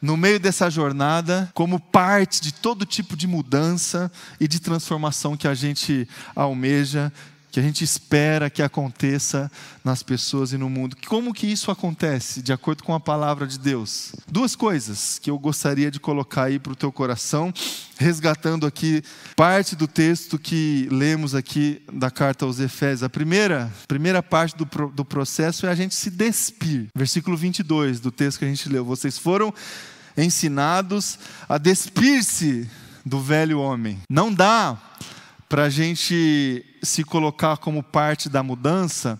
no 0.00 0.16
meio 0.16 0.40
dessa 0.40 0.68
jornada, 0.68 1.48
como 1.54 1.78
parte 1.78 2.40
de 2.40 2.52
todo 2.52 2.84
tipo 2.84 3.16
de 3.16 3.28
mudança 3.28 4.10
e 4.40 4.48
de 4.48 4.58
transformação 4.58 5.36
que 5.36 5.46
a 5.46 5.54
gente 5.54 6.08
almeja 6.34 7.12
que 7.52 7.60
a 7.60 7.62
gente 7.62 7.84
espera 7.84 8.48
que 8.48 8.62
aconteça 8.62 9.52
nas 9.84 10.02
pessoas 10.02 10.54
e 10.54 10.58
no 10.58 10.70
mundo. 10.70 10.96
Como 11.06 11.34
que 11.34 11.46
isso 11.46 11.70
acontece, 11.70 12.40
de 12.40 12.50
acordo 12.50 12.82
com 12.82 12.94
a 12.94 12.98
palavra 12.98 13.46
de 13.46 13.58
Deus? 13.58 14.14
Duas 14.26 14.56
coisas 14.56 15.18
que 15.18 15.28
eu 15.28 15.38
gostaria 15.38 15.90
de 15.90 16.00
colocar 16.00 16.44
aí 16.44 16.58
para 16.58 16.72
o 16.72 16.76
teu 16.76 16.90
coração, 16.90 17.52
resgatando 17.98 18.66
aqui 18.66 19.02
parte 19.36 19.76
do 19.76 19.86
texto 19.86 20.38
que 20.38 20.88
lemos 20.90 21.34
aqui 21.34 21.82
da 21.92 22.10
carta 22.10 22.46
aos 22.46 22.58
Efésios. 22.58 23.02
A 23.02 23.10
primeira, 23.10 23.70
primeira 23.86 24.22
parte 24.22 24.56
do, 24.56 24.64
do 24.88 25.04
processo 25.04 25.66
é 25.66 25.68
a 25.68 25.74
gente 25.74 25.94
se 25.94 26.08
despir. 26.08 26.88
Versículo 26.96 27.36
22 27.36 28.00
do 28.00 28.10
texto 28.10 28.38
que 28.38 28.46
a 28.46 28.48
gente 28.48 28.66
leu. 28.70 28.82
Vocês 28.82 29.18
foram 29.18 29.52
ensinados 30.16 31.18
a 31.46 31.58
despir-se 31.58 32.66
do 33.04 33.20
velho 33.20 33.60
homem. 33.60 34.00
Não 34.08 34.32
dá 34.32 34.78
para 35.50 35.64
a 35.64 35.68
gente 35.68 36.64
se 36.82 37.04
colocar 37.04 37.56
como 37.58 37.82
parte 37.82 38.28
da 38.28 38.42
mudança 38.42 39.18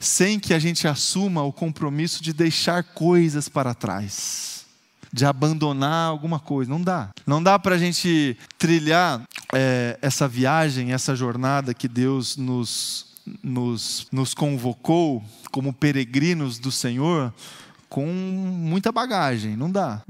sem 0.00 0.40
que 0.40 0.52
a 0.52 0.58
gente 0.58 0.88
assuma 0.88 1.44
o 1.44 1.52
compromisso 1.52 2.22
de 2.22 2.32
deixar 2.32 2.82
coisas 2.82 3.48
para 3.48 3.72
trás, 3.72 4.66
de 5.12 5.24
abandonar 5.24 6.08
alguma 6.08 6.40
coisa. 6.40 6.70
Não 6.70 6.82
dá. 6.82 7.10
Não 7.24 7.40
dá 7.40 7.56
para 7.58 7.76
a 7.76 7.78
gente 7.78 8.36
trilhar 8.58 9.22
é, 9.52 9.96
essa 10.02 10.26
viagem, 10.26 10.92
essa 10.92 11.14
jornada 11.14 11.72
que 11.72 11.86
Deus 11.86 12.36
nos, 12.36 13.06
nos, 13.42 14.08
nos 14.10 14.34
convocou 14.34 15.22
como 15.52 15.72
peregrinos 15.72 16.58
do 16.58 16.72
Senhor 16.72 17.32
com 17.88 18.06
muita 18.06 18.90
bagagem. 18.90 19.54
Não 19.54 19.70
dá. 19.70 20.02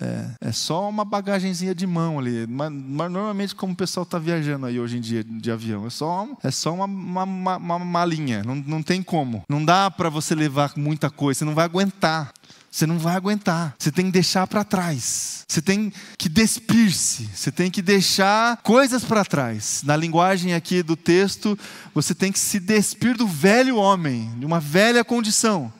É, 0.00 0.48
é 0.48 0.52
só 0.52 0.88
uma 0.88 1.04
bagagenzinha 1.04 1.74
de 1.74 1.86
mão 1.86 2.18
ali. 2.18 2.46
Mas, 2.46 2.72
mas 2.72 3.12
normalmente, 3.12 3.54
como 3.54 3.74
o 3.74 3.76
pessoal 3.76 4.04
está 4.04 4.18
viajando 4.18 4.66
aí 4.66 4.80
hoje 4.80 4.96
em 4.96 5.00
dia 5.00 5.22
de 5.22 5.50
avião, 5.50 5.86
é 5.86 5.90
só, 5.90 6.28
é 6.42 6.50
só 6.50 6.72
uma, 6.72 6.86
uma, 6.86 7.24
uma, 7.24 7.56
uma 7.56 7.78
malinha. 7.78 8.42
Não, 8.42 8.54
não 8.54 8.82
tem 8.82 9.02
como. 9.02 9.44
Não 9.48 9.64
dá 9.64 9.90
para 9.90 10.08
você 10.08 10.34
levar 10.34 10.72
muita 10.76 11.10
coisa, 11.10 11.40
você 11.40 11.44
não 11.44 11.54
vai 11.54 11.66
aguentar. 11.66 12.32
Você 12.70 12.86
não 12.86 12.98
vai 12.98 13.16
aguentar. 13.16 13.74
Você 13.76 13.90
tem 13.90 14.06
que 14.06 14.12
deixar 14.12 14.46
para 14.46 14.62
trás. 14.62 15.44
Você 15.48 15.60
tem 15.60 15.92
que 16.16 16.28
despir-se. 16.28 17.28
Você 17.34 17.50
tem 17.50 17.68
que 17.68 17.82
deixar 17.82 18.58
coisas 18.58 19.04
para 19.04 19.24
trás. 19.24 19.82
Na 19.84 19.96
linguagem 19.96 20.54
aqui 20.54 20.80
do 20.80 20.94
texto, 20.94 21.58
você 21.92 22.14
tem 22.14 22.30
que 22.30 22.38
se 22.38 22.60
despir 22.60 23.16
do 23.16 23.26
velho 23.26 23.76
homem, 23.76 24.30
de 24.38 24.46
uma 24.46 24.60
velha 24.60 25.04
condição. 25.04 25.72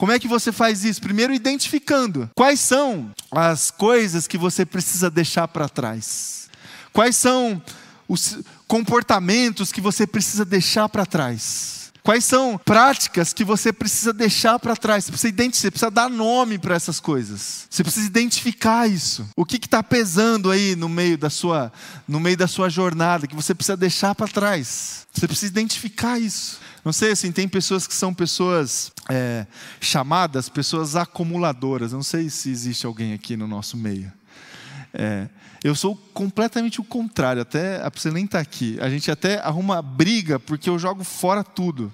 Como 0.00 0.12
é 0.12 0.18
que 0.18 0.26
você 0.26 0.50
faz 0.50 0.82
isso? 0.82 0.98
Primeiro, 0.98 1.34
identificando 1.34 2.30
quais 2.34 2.58
são 2.58 3.10
as 3.30 3.70
coisas 3.70 4.26
que 4.26 4.38
você 4.38 4.64
precisa 4.64 5.10
deixar 5.10 5.46
para 5.46 5.68
trás. 5.68 6.48
Quais 6.90 7.16
são 7.16 7.62
os 8.08 8.38
comportamentos 8.66 9.70
que 9.70 9.80
você 9.80 10.06
precisa 10.06 10.44
deixar 10.44 10.88
para 10.88 11.04
trás. 11.04 11.92
Quais 12.02 12.24
são 12.24 12.58
práticas 12.64 13.32
que 13.32 13.44
você 13.44 13.72
precisa 13.72 14.12
deixar 14.12 14.58
para 14.58 14.74
trás? 14.74 15.04
Você 15.04 15.12
precisa, 15.12 15.52
você 15.52 15.70
precisa 15.70 15.90
dar 15.90 16.08
nome 16.08 16.58
para 16.58 16.74
essas 16.74 16.98
coisas. 16.98 17.68
Você 17.68 17.84
precisa 17.84 18.06
identificar 18.06 18.88
isso. 18.88 19.28
O 19.36 19.44
que 19.44 19.56
está 19.56 19.82
pesando 19.82 20.50
aí 20.50 20.74
no 20.74 20.88
meio 20.88 21.18
da 21.18 21.28
sua, 21.28 21.70
no 22.08 22.18
meio 22.18 22.36
da 22.36 22.48
sua 22.48 22.70
jornada 22.70 23.26
que 23.26 23.36
você 23.36 23.54
precisa 23.54 23.76
deixar 23.76 24.14
para 24.14 24.26
trás? 24.26 25.06
Você 25.12 25.28
precisa 25.28 25.52
identificar 25.52 26.18
isso. 26.18 26.58
Não 26.84 26.92
sei 26.92 27.12
assim, 27.12 27.30
tem 27.30 27.46
pessoas 27.46 27.86
que 27.86 27.94
são 27.94 28.14
pessoas 28.14 28.92
é, 29.08 29.46
chamadas 29.80 30.48
pessoas 30.48 30.96
acumuladoras. 30.96 31.92
Não 31.92 32.02
sei 32.02 32.30
se 32.30 32.50
existe 32.50 32.86
alguém 32.86 33.12
aqui 33.12 33.36
no 33.36 33.46
nosso 33.46 33.76
meio. 33.76 34.12
É, 34.92 35.28
eu 35.62 35.74
sou 35.74 35.94
completamente 36.14 36.80
o 36.80 36.84
contrário, 36.84 37.42
até 37.42 37.80
você 37.90 38.10
nem 38.10 38.24
estar 38.24 38.40
aqui. 38.40 38.78
A 38.80 38.88
gente 38.88 39.10
até 39.10 39.38
arruma 39.40 39.82
briga 39.82 40.38
porque 40.38 40.70
eu 40.70 40.78
jogo 40.78 41.04
fora 41.04 41.44
tudo. 41.44 41.92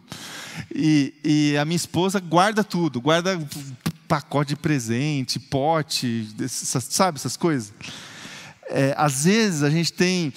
E, 0.74 1.12
e 1.24 1.56
a 1.56 1.64
minha 1.64 1.76
esposa 1.76 2.20
guarda 2.20 2.62
tudo, 2.62 3.00
guarda 3.00 3.38
pacote 4.06 4.50
de 4.50 4.56
presente, 4.56 5.40
pote, 5.40 6.28
sabe 6.48 7.18
essas 7.18 7.36
coisas. 7.36 7.72
É, 8.68 8.94
às 8.96 9.24
vezes 9.24 9.62
a 9.62 9.70
gente 9.70 9.92
tem 9.92 10.32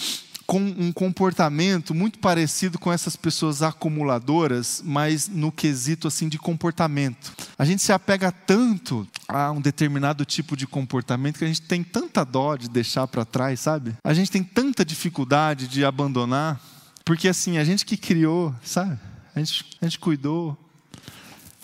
com 0.49 0.57
um 0.59 0.91
comportamento 0.91 1.93
muito 1.93 2.17
parecido 2.17 2.79
com 2.79 2.91
essas 2.91 3.15
pessoas 3.15 3.61
acumuladoras, 3.61 4.81
mas 4.83 5.27
no 5.27 5.51
quesito 5.51 6.07
assim 6.07 6.27
de 6.27 6.39
comportamento. 6.39 7.31
A 7.55 7.63
gente 7.63 7.83
se 7.83 7.93
apega 7.93 8.31
tanto 8.31 9.07
a 9.27 9.51
um 9.51 9.61
determinado 9.61 10.25
tipo 10.25 10.57
de 10.57 10.65
comportamento 10.65 11.37
que 11.37 11.45
a 11.45 11.47
gente 11.47 11.61
tem 11.61 11.83
tanta 11.83 12.25
dó 12.25 12.55
de 12.55 12.67
deixar 12.67 13.05
para 13.05 13.23
trás, 13.23 13.59
sabe? 13.59 13.93
A 14.03 14.11
gente 14.11 14.31
tem 14.31 14.41
tanta 14.43 14.83
dificuldade 14.83 15.67
de 15.67 15.85
abandonar, 15.85 16.59
porque 17.05 17.27
assim, 17.27 17.59
a 17.59 17.63
gente 17.63 17.85
que 17.85 17.95
criou, 17.95 18.51
sabe? 18.63 18.97
A 19.35 19.39
gente, 19.39 19.77
a 19.79 19.85
gente 19.85 19.99
cuidou, 19.99 20.57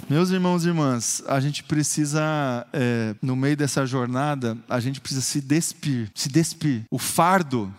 meus 0.07 0.29
irmãos 0.29 0.63
e 0.63 0.67
irmãs, 0.67 1.23
a 1.25 1.39
gente 1.39 1.63
precisa, 1.63 2.21
é, 2.71 3.15
no 3.19 3.35
meio 3.35 3.57
dessa 3.57 3.83
jornada, 3.83 4.55
a 4.69 4.79
gente 4.79 5.01
precisa 5.01 5.21
se 5.21 5.41
despir, 5.41 6.11
se 6.13 6.29
despir. 6.29 6.83
O 6.91 6.99
fardo 6.99 7.73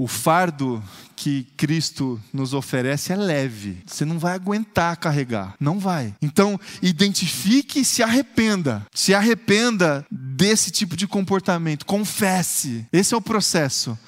o 0.00 0.06
fardo 0.06 0.82
que 1.14 1.46
Cristo 1.58 2.18
nos 2.32 2.54
oferece 2.54 3.12
é 3.12 3.16
leve. 3.16 3.82
Você 3.84 4.06
não 4.06 4.18
vai 4.18 4.32
aguentar 4.32 4.96
carregar. 4.96 5.54
Não 5.60 5.78
vai. 5.78 6.14
Então, 6.22 6.58
identifique 6.80 7.80
e 7.80 7.84
se 7.84 8.02
arrependa. 8.02 8.86
Se 8.94 9.12
arrependa 9.12 10.06
desse 10.10 10.70
tipo 10.70 10.96
de 10.96 11.06
comportamento. 11.06 11.84
Confesse. 11.84 12.86
Esse 12.90 13.12
é 13.12 13.16
o 13.18 13.20
processo 13.20 13.98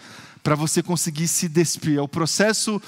para 0.42 0.55
você 0.55 0.83
conseguir 0.83 1.28
se 1.28 1.46
despir. 1.46 1.98
É 1.98 2.00
o 2.00 2.09
processo 2.09 2.81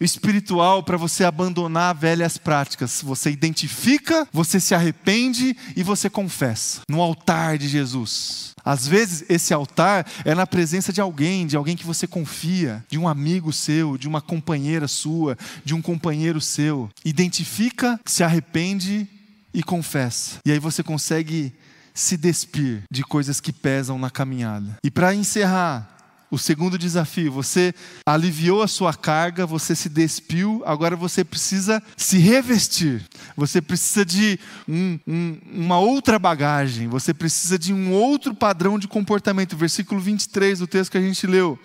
espiritual 0.00 0.82
para 0.82 0.96
você 0.96 1.24
abandonar 1.24 1.94
velhas 1.94 2.38
práticas. 2.38 3.00
Você 3.02 3.30
identifica, 3.30 4.26
você 4.32 4.60
se 4.60 4.74
arrepende 4.74 5.56
e 5.74 5.82
você 5.82 6.08
confessa 6.10 6.80
no 6.88 7.00
altar 7.00 7.58
de 7.58 7.68
Jesus. 7.68 8.52
Às 8.64 8.86
vezes 8.86 9.24
esse 9.28 9.54
altar 9.54 10.06
é 10.24 10.34
na 10.34 10.46
presença 10.46 10.92
de 10.92 11.00
alguém, 11.00 11.46
de 11.46 11.56
alguém 11.56 11.76
que 11.76 11.86
você 11.86 12.06
confia, 12.06 12.84
de 12.88 12.98
um 12.98 13.06
amigo 13.06 13.52
seu, 13.52 13.96
de 13.96 14.08
uma 14.08 14.20
companheira 14.20 14.88
sua, 14.88 15.38
de 15.64 15.72
um 15.72 15.80
companheiro 15.80 16.40
seu. 16.40 16.90
Identifica, 17.04 18.00
se 18.04 18.24
arrepende 18.24 19.08
e 19.54 19.62
confessa. 19.62 20.38
E 20.44 20.50
aí 20.50 20.58
você 20.58 20.82
consegue 20.82 21.54
se 21.94 22.16
despir 22.16 22.82
de 22.90 23.02
coisas 23.02 23.40
que 23.40 23.52
pesam 23.52 23.98
na 23.98 24.10
caminhada. 24.10 24.76
E 24.84 24.90
para 24.90 25.14
encerrar, 25.14 25.95
o 26.36 26.38
segundo 26.38 26.76
desafio, 26.76 27.32
você 27.32 27.74
aliviou 28.04 28.62
a 28.62 28.68
sua 28.68 28.92
carga, 28.92 29.46
você 29.46 29.74
se 29.74 29.88
despiu, 29.88 30.62
agora 30.66 30.94
você 30.94 31.24
precisa 31.24 31.82
se 31.96 32.18
revestir. 32.18 33.02
Você 33.34 33.62
precisa 33.62 34.04
de 34.04 34.38
um, 34.68 34.98
um, 35.06 35.38
uma 35.50 35.78
outra 35.78 36.18
bagagem, 36.18 36.88
você 36.88 37.14
precisa 37.14 37.58
de 37.58 37.72
um 37.72 37.90
outro 37.90 38.34
padrão 38.34 38.78
de 38.78 38.86
comportamento. 38.86 39.56
Versículo 39.56 39.98
23 39.98 40.58
do 40.58 40.66
texto 40.66 40.92
que 40.92 40.98
a 40.98 41.00
gente 41.00 41.26
leu. 41.26 41.58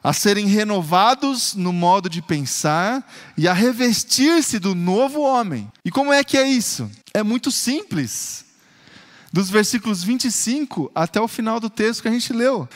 A 0.00 0.12
serem 0.12 0.46
renovados 0.46 1.56
no 1.56 1.72
modo 1.72 2.08
de 2.08 2.22
pensar 2.22 3.04
e 3.36 3.48
a 3.48 3.52
revestir-se 3.52 4.60
do 4.60 4.76
novo 4.76 5.22
homem. 5.22 5.68
E 5.84 5.90
como 5.90 6.12
é 6.12 6.22
que 6.22 6.38
é 6.38 6.48
isso? 6.48 6.88
É 7.12 7.24
muito 7.24 7.50
simples. 7.50 8.44
Dos 9.32 9.50
versículos 9.50 10.04
25 10.04 10.88
até 10.94 11.20
o 11.20 11.26
final 11.26 11.58
do 11.58 11.68
texto 11.68 12.02
que 12.02 12.08
a 12.08 12.12
gente 12.12 12.32
leu. 12.32 12.68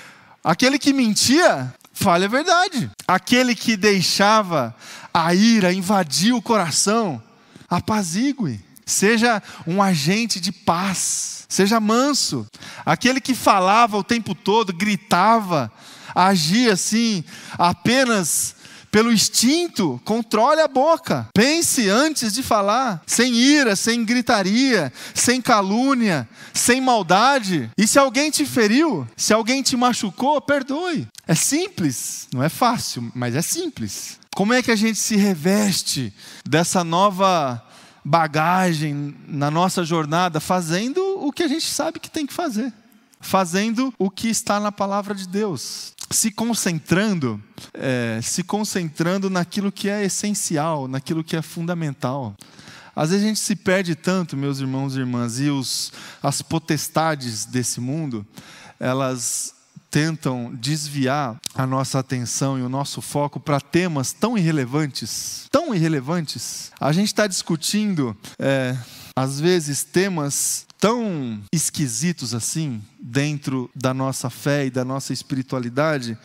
Aquele 0.42 0.78
que 0.78 0.92
mentia, 0.92 1.72
fale 1.92 2.24
a 2.24 2.28
verdade. 2.28 2.90
Aquele 3.06 3.54
que 3.54 3.76
deixava 3.76 4.74
a 5.12 5.34
ira 5.34 5.72
invadir 5.72 6.32
o 6.32 6.42
coração, 6.42 7.22
apazigue. 7.68 8.60
Seja 8.86 9.42
um 9.66 9.82
agente 9.82 10.40
de 10.40 10.50
paz. 10.50 11.44
Seja 11.48 11.80
manso. 11.80 12.46
Aquele 12.86 13.20
que 13.20 13.34
falava 13.34 13.96
o 13.96 14.04
tempo 14.04 14.34
todo, 14.34 14.72
gritava, 14.72 15.70
agia 16.14 16.72
assim, 16.72 17.24
apenas 17.58 18.54
pelo 18.90 19.12
instinto, 19.12 20.00
controle 20.04 20.60
a 20.60 20.68
boca. 20.68 21.28
Pense 21.32 21.88
antes 21.88 22.32
de 22.32 22.42
falar, 22.42 23.02
sem 23.06 23.34
ira, 23.34 23.76
sem 23.76 24.04
gritaria, 24.04 24.92
sem 25.14 25.40
calúnia, 25.40 26.28
sem 26.52 26.80
maldade. 26.80 27.70
E 27.78 27.86
se 27.86 27.98
alguém 27.98 28.30
te 28.30 28.44
feriu, 28.44 29.06
se 29.16 29.32
alguém 29.32 29.62
te 29.62 29.76
machucou, 29.76 30.40
perdoe. 30.40 31.06
É 31.26 31.34
simples, 31.34 32.26
não 32.32 32.42
é 32.42 32.48
fácil, 32.48 33.10
mas 33.14 33.36
é 33.36 33.42
simples. 33.42 34.18
Como 34.34 34.52
é 34.52 34.62
que 34.62 34.70
a 34.70 34.76
gente 34.76 34.98
se 34.98 35.16
reveste 35.16 36.12
dessa 36.48 36.82
nova 36.82 37.64
bagagem 38.04 39.14
na 39.28 39.50
nossa 39.50 39.84
jornada, 39.84 40.40
fazendo 40.40 41.00
o 41.20 41.30
que 41.30 41.42
a 41.42 41.48
gente 41.48 41.66
sabe 41.66 42.00
que 42.00 42.10
tem 42.10 42.26
que 42.26 42.32
fazer? 42.32 42.72
Fazendo 43.20 43.92
o 43.98 44.10
que 44.10 44.28
está 44.28 44.58
na 44.58 44.72
palavra 44.72 45.14
de 45.14 45.28
Deus 45.28 45.92
se 46.12 46.30
concentrando, 46.30 47.40
é, 47.72 48.18
se 48.22 48.42
concentrando 48.42 49.30
naquilo 49.30 49.70
que 49.70 49.88
é 49.88 50.04
essencial, 50.04 50.88
naquilo 50.88 51.22
que 51.22 51.36
é 51.36 51.42
fundamental. 51.42 52.36
Às 52.94 53.10
vezes 53.10 53.24
a 53.24 53.28
gente 53.28 53.40
se 53.40 53.54
perde 53.54 53.94
tanto, 53.94 54.36
meus 54.36 54.58
irmãos 54.58 54.96
e 54.96 54.98
irmãs, 54.98 55.38
e 55.38 55.48
os, 55.48 55.92
as 56.22 56.42
potestades 56.42 57.44
desse 57.44 57.80
mundo, 57.80 58.26
elas 58.78 59.54
tentam 59.90 60.54
desviar 60.54 61.40
a 61.54 61.66
nossa 61.66 61.98
atenção 61.98 62.58
e 62.58 62.62
o 62.62 62.68
nosso 62.68 63.00
foco 63.00 63.40
para 63.40 63.60
temas 63.60 64.12
tão 64.12 64.36
irrelevantes, 64.36 65.46
tão 65.50 65.74
irrelevantes. 65.74 66.70
A 66.80 66.92
gente 66.92 67.08
está 67.08 67.26
discutindo, 67.26 68.16
é, 68.38 68.76
às 69.16 69.40
vezes, 69.40 69.84
temas 69.84 70.66
tão 70.80 71.40
esquisitos 71.52 72.34
assim 72.34 72.82
dentro 72.98 73.70
da 73.74 73.92
nossa 73.92 74.30
fé 74.30 74.66
e 74.66 74.70
da 74.70 74.84
nossa 74.84 75.12
espiritualidade, 75.12 76.16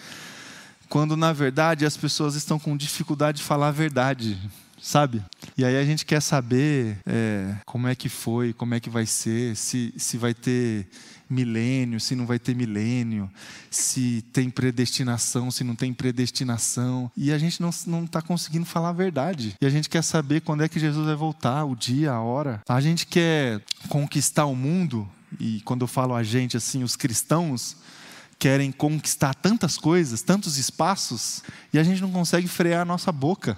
quando 0.87 1.17
na 1.17 1.33
verdade 1.33 1.85
as 1.85 1.97
pessoas 1.97 2.35
estão 2.35 2.57
com 2.57 2.77
dificuldade 2.77 3.39
de 3.39 3.43
falar 3.43 3.67
a 3.67 3.71
verdade, 3.71 4.39
sabe? 4.81 5.21
E 5.57 5.63
aí 5.63 5.77
a 5.77 5.85
gente 5.85 6.05
quer 6.05 6.21
saber 6.21 6.97
é, 7.05 7.55
como 7.65 7.87
é 7.87 7.95
que 7.95 8.09
foi, 8.09 8.51
como 8.51 8.73
é 8.73 8.79
que 8.79 8.89
vai 8.89 9.05
ser, 9.05 9.55
se, 9.55 9.93
se 9.97 10.17
vai 10.17 10.33
ter 10.33 10.85
milênio, 11.29 11.99
se 11.99 12.13
não 12.13 12.25
vai 12.25 12.37
ter 12.37 12.53
milênio, 12.53 13.31
se 13.69 14.23
tem 14.33 14.49
predestinação, 14.49 15.49
se 15.49 15.63
não 15.63 15.75
tem 15.75 15.93
predestinação. 15.93 17.09
E 17.15 17.31
a 17.31 17.37
gente 17.37 17.61
não 17.61 17.69
está 18.03 18.21
conseguindo 18.21 18.65
falar 18.65 18.89
a 18.89 18.93
verdade. 18.93 19.55
E 19.61 19.65
a 19.65 19.69
gente 19.69 19.89
quer 19.89 20.03
saber 20.03 20.41
quando 20.41 20.63
é 20.63 20.69
que 20.69 20.79
Jesus 20.79 21.05
vai 21.05 21.15
voltar, 21.15 21.63
o 21.63 21.75
dia, 21.75 22.11
a 22.11 22.21
hora. 22.21 22.61
A 22.67 22.81
gente 22.81 23.07
quer 23.07 23.61
conquistar 23.89 24.45
o 24.45 24.55
mundo, 24.55 25.07
e 25.39 25.61
quando 25.61 25.81
eu 25.81 25.87
falo 25.87 26.13
a 26.13 26.23
gente, 26.23 26.57
assim, 26.57 26.83
os 26.83 26.95
cristãos 26.95 27.77
querem 28.37 28.71
conquistar 28.71 29.33
tantas 29.33 29.77
coisas, 29.77 30.21
tantos 30.21 30.57
espaços, 30.57 31.41
e 31.73 31.79
a 31.79 31.83
gente 31.83 32.01
não 32.01 32.11
consegue 32.11 32.47
frear 32.47 32.81
a 32.81 32.85
nossa 32.85 33.11
boca. 33.11 33.57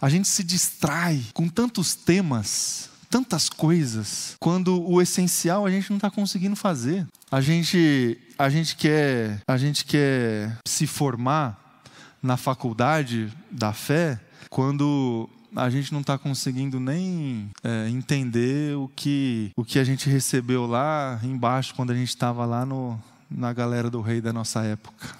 A 0.00 0.08
gente 0.08 0.28
se 0.28 0.42
distrai 0.42 1.22
com 1.32 1.48
tantos 1.48 1.94
temas, 1.94 2.90
tantas 3.08 3.48
coisas, 3.48 4.36
quando 4.40 4.82
o 4.88 5.00
essencial 5.00 5.66
a 5.66 5.70
gente 5.70 5.90
não 5.90 5.96
está 5.96 6.10
conseguindo 6.10 6.56
fazer. 6.56 7.06
A 7.30 7.40
gente, 7.40 8.18
a 8.38 8.48
gente 8.48 8.76
quer, 8.76 9.40
a 9.46 9.56
gente 9.56 9.84
quer 9.84 10.56
se 10.66 10.86
formar 10.86 11.82
na 12.22 12.36
faculdade 12.36 13.32
da 13.50 13.72
fé 13.72 14.18
quando 14.48 15.28
a 15.54 15.70
gente 15.70 15.92
não 15.92 16.00
está 16.00 16.18
conseguindo 16.18 16.80
nem 16.80 17.50
é, 17.62 17.88
entender 17.88 18.76
o 18.76 18.88
que, 18.88 19.52
o 19.56 19.64
que 19.64 19.78
a 19.78 19.84
gente 19.84 20.08
recebeu 20.08 20.66
lá 20.66 21.20
embaixo 21.22 21.74
quando 21.74 21.92
a 21.92 21.94
gente 21.94 22.08
estava 22.08 22.44
lá 22.44 22.66
no, 22.66 23.00
na 23.30 23.52
galera 23.52 23.88
do 23.88 24.00
rei 24.00 24.20
da 24.20 24.32
nossa 24.32 24.62
época 24.62 25.14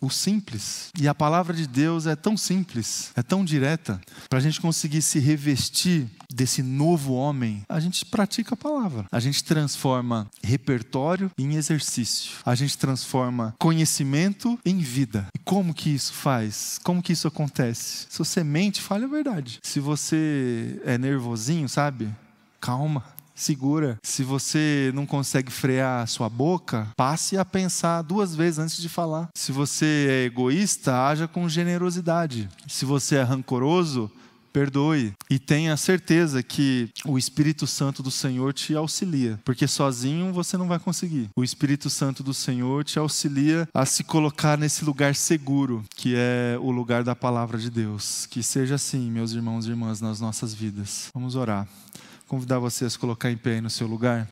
o 0.00 0.10
simples. 0.10 0.90
E 0.98 1.08
a 1.08 1.14
palavra 1.14 1.54
de 1.54 1.66
Deus 1.66 2.06
é 2.06 2.16
tão 2.16 2.36
simples, 2.36 3.10
é 3.16 3.22
tão 3.22 3.44
direta, 3.44 4.00
para 4.28 4.38
a 4.38 4.42
gente 4.42 4.60
conseguir 4.60 5.02
se 5.02 5.18
revestir 5.18 6.08
desse 6.32 6.62
novo 6.62 7.14
homem, 7.14 7.62
a 7.68 7.80
gente 7.80 8.04
pratica 8.04 8.54
a 8.54 8.56
palavra. 8.56 9.06
A 9.10 9.18
gente 9.18 9.42
transforma 9.42 10.28
repertório 10.42 11.30
em 11.38 11.54
exercício. 11.54 12.32
A 12.44 12.54
gente 12.54 12.76
transforma 12.76 13.54
conhecimento 13.58 14.58
em 14.64 14.78
vida. 14.78 15.26
E 15.34 15.38
como 15.38 15.72
que 15.72 15.90
isso 15.90 16.12
faz? 16.12 16.78
Como 16.84 17.02
que 17.02 17.12
isso 17.12 17.26
acontece? 17.26 18.06
Se 18.10 18.18
você 18.18 18.44
mente, 18.44 18.80
fale 18.80 19.04
a 19.04 19.08
verdade. 19.08 19.58
Se 19.62 19.80
você 19.80 20.80
é 20.84 20.98
nervosinho, 20.98 21.68
sabe? 21.68 22.08
Calma 22.60 23.17
segura. 23.38 23.98
Se 24.02 24.22
você 24.22 24.90
não 24.94 25.06
consegue 25.06 25.50
frear 25.50 26.02
a 26.02 26.06
sua 26.06 26.28
boca, 26.28 26.88
passe 26.96 27.38
a 27.38 27.44
pensar 27.44 28.02
duas 28.02 28.34
vezes 28.34 28.58
antes 28.58 28.78
de 28.78 28.88
falar. 28.88 29.28
Se 29.34 29.52
você 29.52 30.06
é 30.10 30.24
egoísta, 30.24 31.06
haja 31.06 31.28
com 31.28 31.48
generosidade. 31.48 32.48
Se 32.66 32.84
você 32.84 33.16
é 33.16 33.22
rancoroso, 33.22 34.10
perdoe 34.52 35.12
e 35.30 35.38
tenha 35.38 35.76
certeza 35.76 36.42
que 36.42 36.88
o 37.04 37.18
Espírito 37.18 37.66
Santo 37.66 38.02
do 38.02 38.10
Senhor 38.10 38.52
te 38.52 38.74
auxilia, 38.74 39.38
porque 39.44 39.68
sozinho 39.68 40.32
você 40.32 40.56
não 40.56 40.66
vai 40.66 40.78
conseguir. 40.78 41.30
O 41.36 41.44
Espírito 41.44 41.88
Santo 41.88 42.22
do 42.22 42.34
Senhor 42.34 42.82
te 42.84 42.98
auxilia 42.98 43.68
a 43.72 43.86
se 43.86 44.02
colocar 44.02 44.58
nesse 44.58 44.84
lugar 44.84 45.14
seguro, 45.14 45.84
que 45.94 46.14
é 46.16 46.58
o 46.60 46.70
lugar 46.70 47.04
da 47.04 47.14
palavra 47.14 47.58
de 47.58 47.70
Deus. 47.70 48.26
Que 48.26 48.42
seja 48.42 48.74
assim, 48.74 49.10
meus 49.10 49.32
irmãos 49.32 49.66
e 49.66 49.70
irmãs, 49.70 50.00
nas 50.00 50.20
nossas 50.20 50.52
vidas. 50.52 51.08
Vamos 51.14 51.36
orar 51.36 51.68
convidar 52.28 52.58
você 52.58 52.84
a 52.84 52.90
colocar 52.98 53.30
em 53.30 53.36
pé 53.36 53.54
aí 53.54 53.60
no 53.60 53.70
seu 53.70 53.86
lugar. 53.86 54.26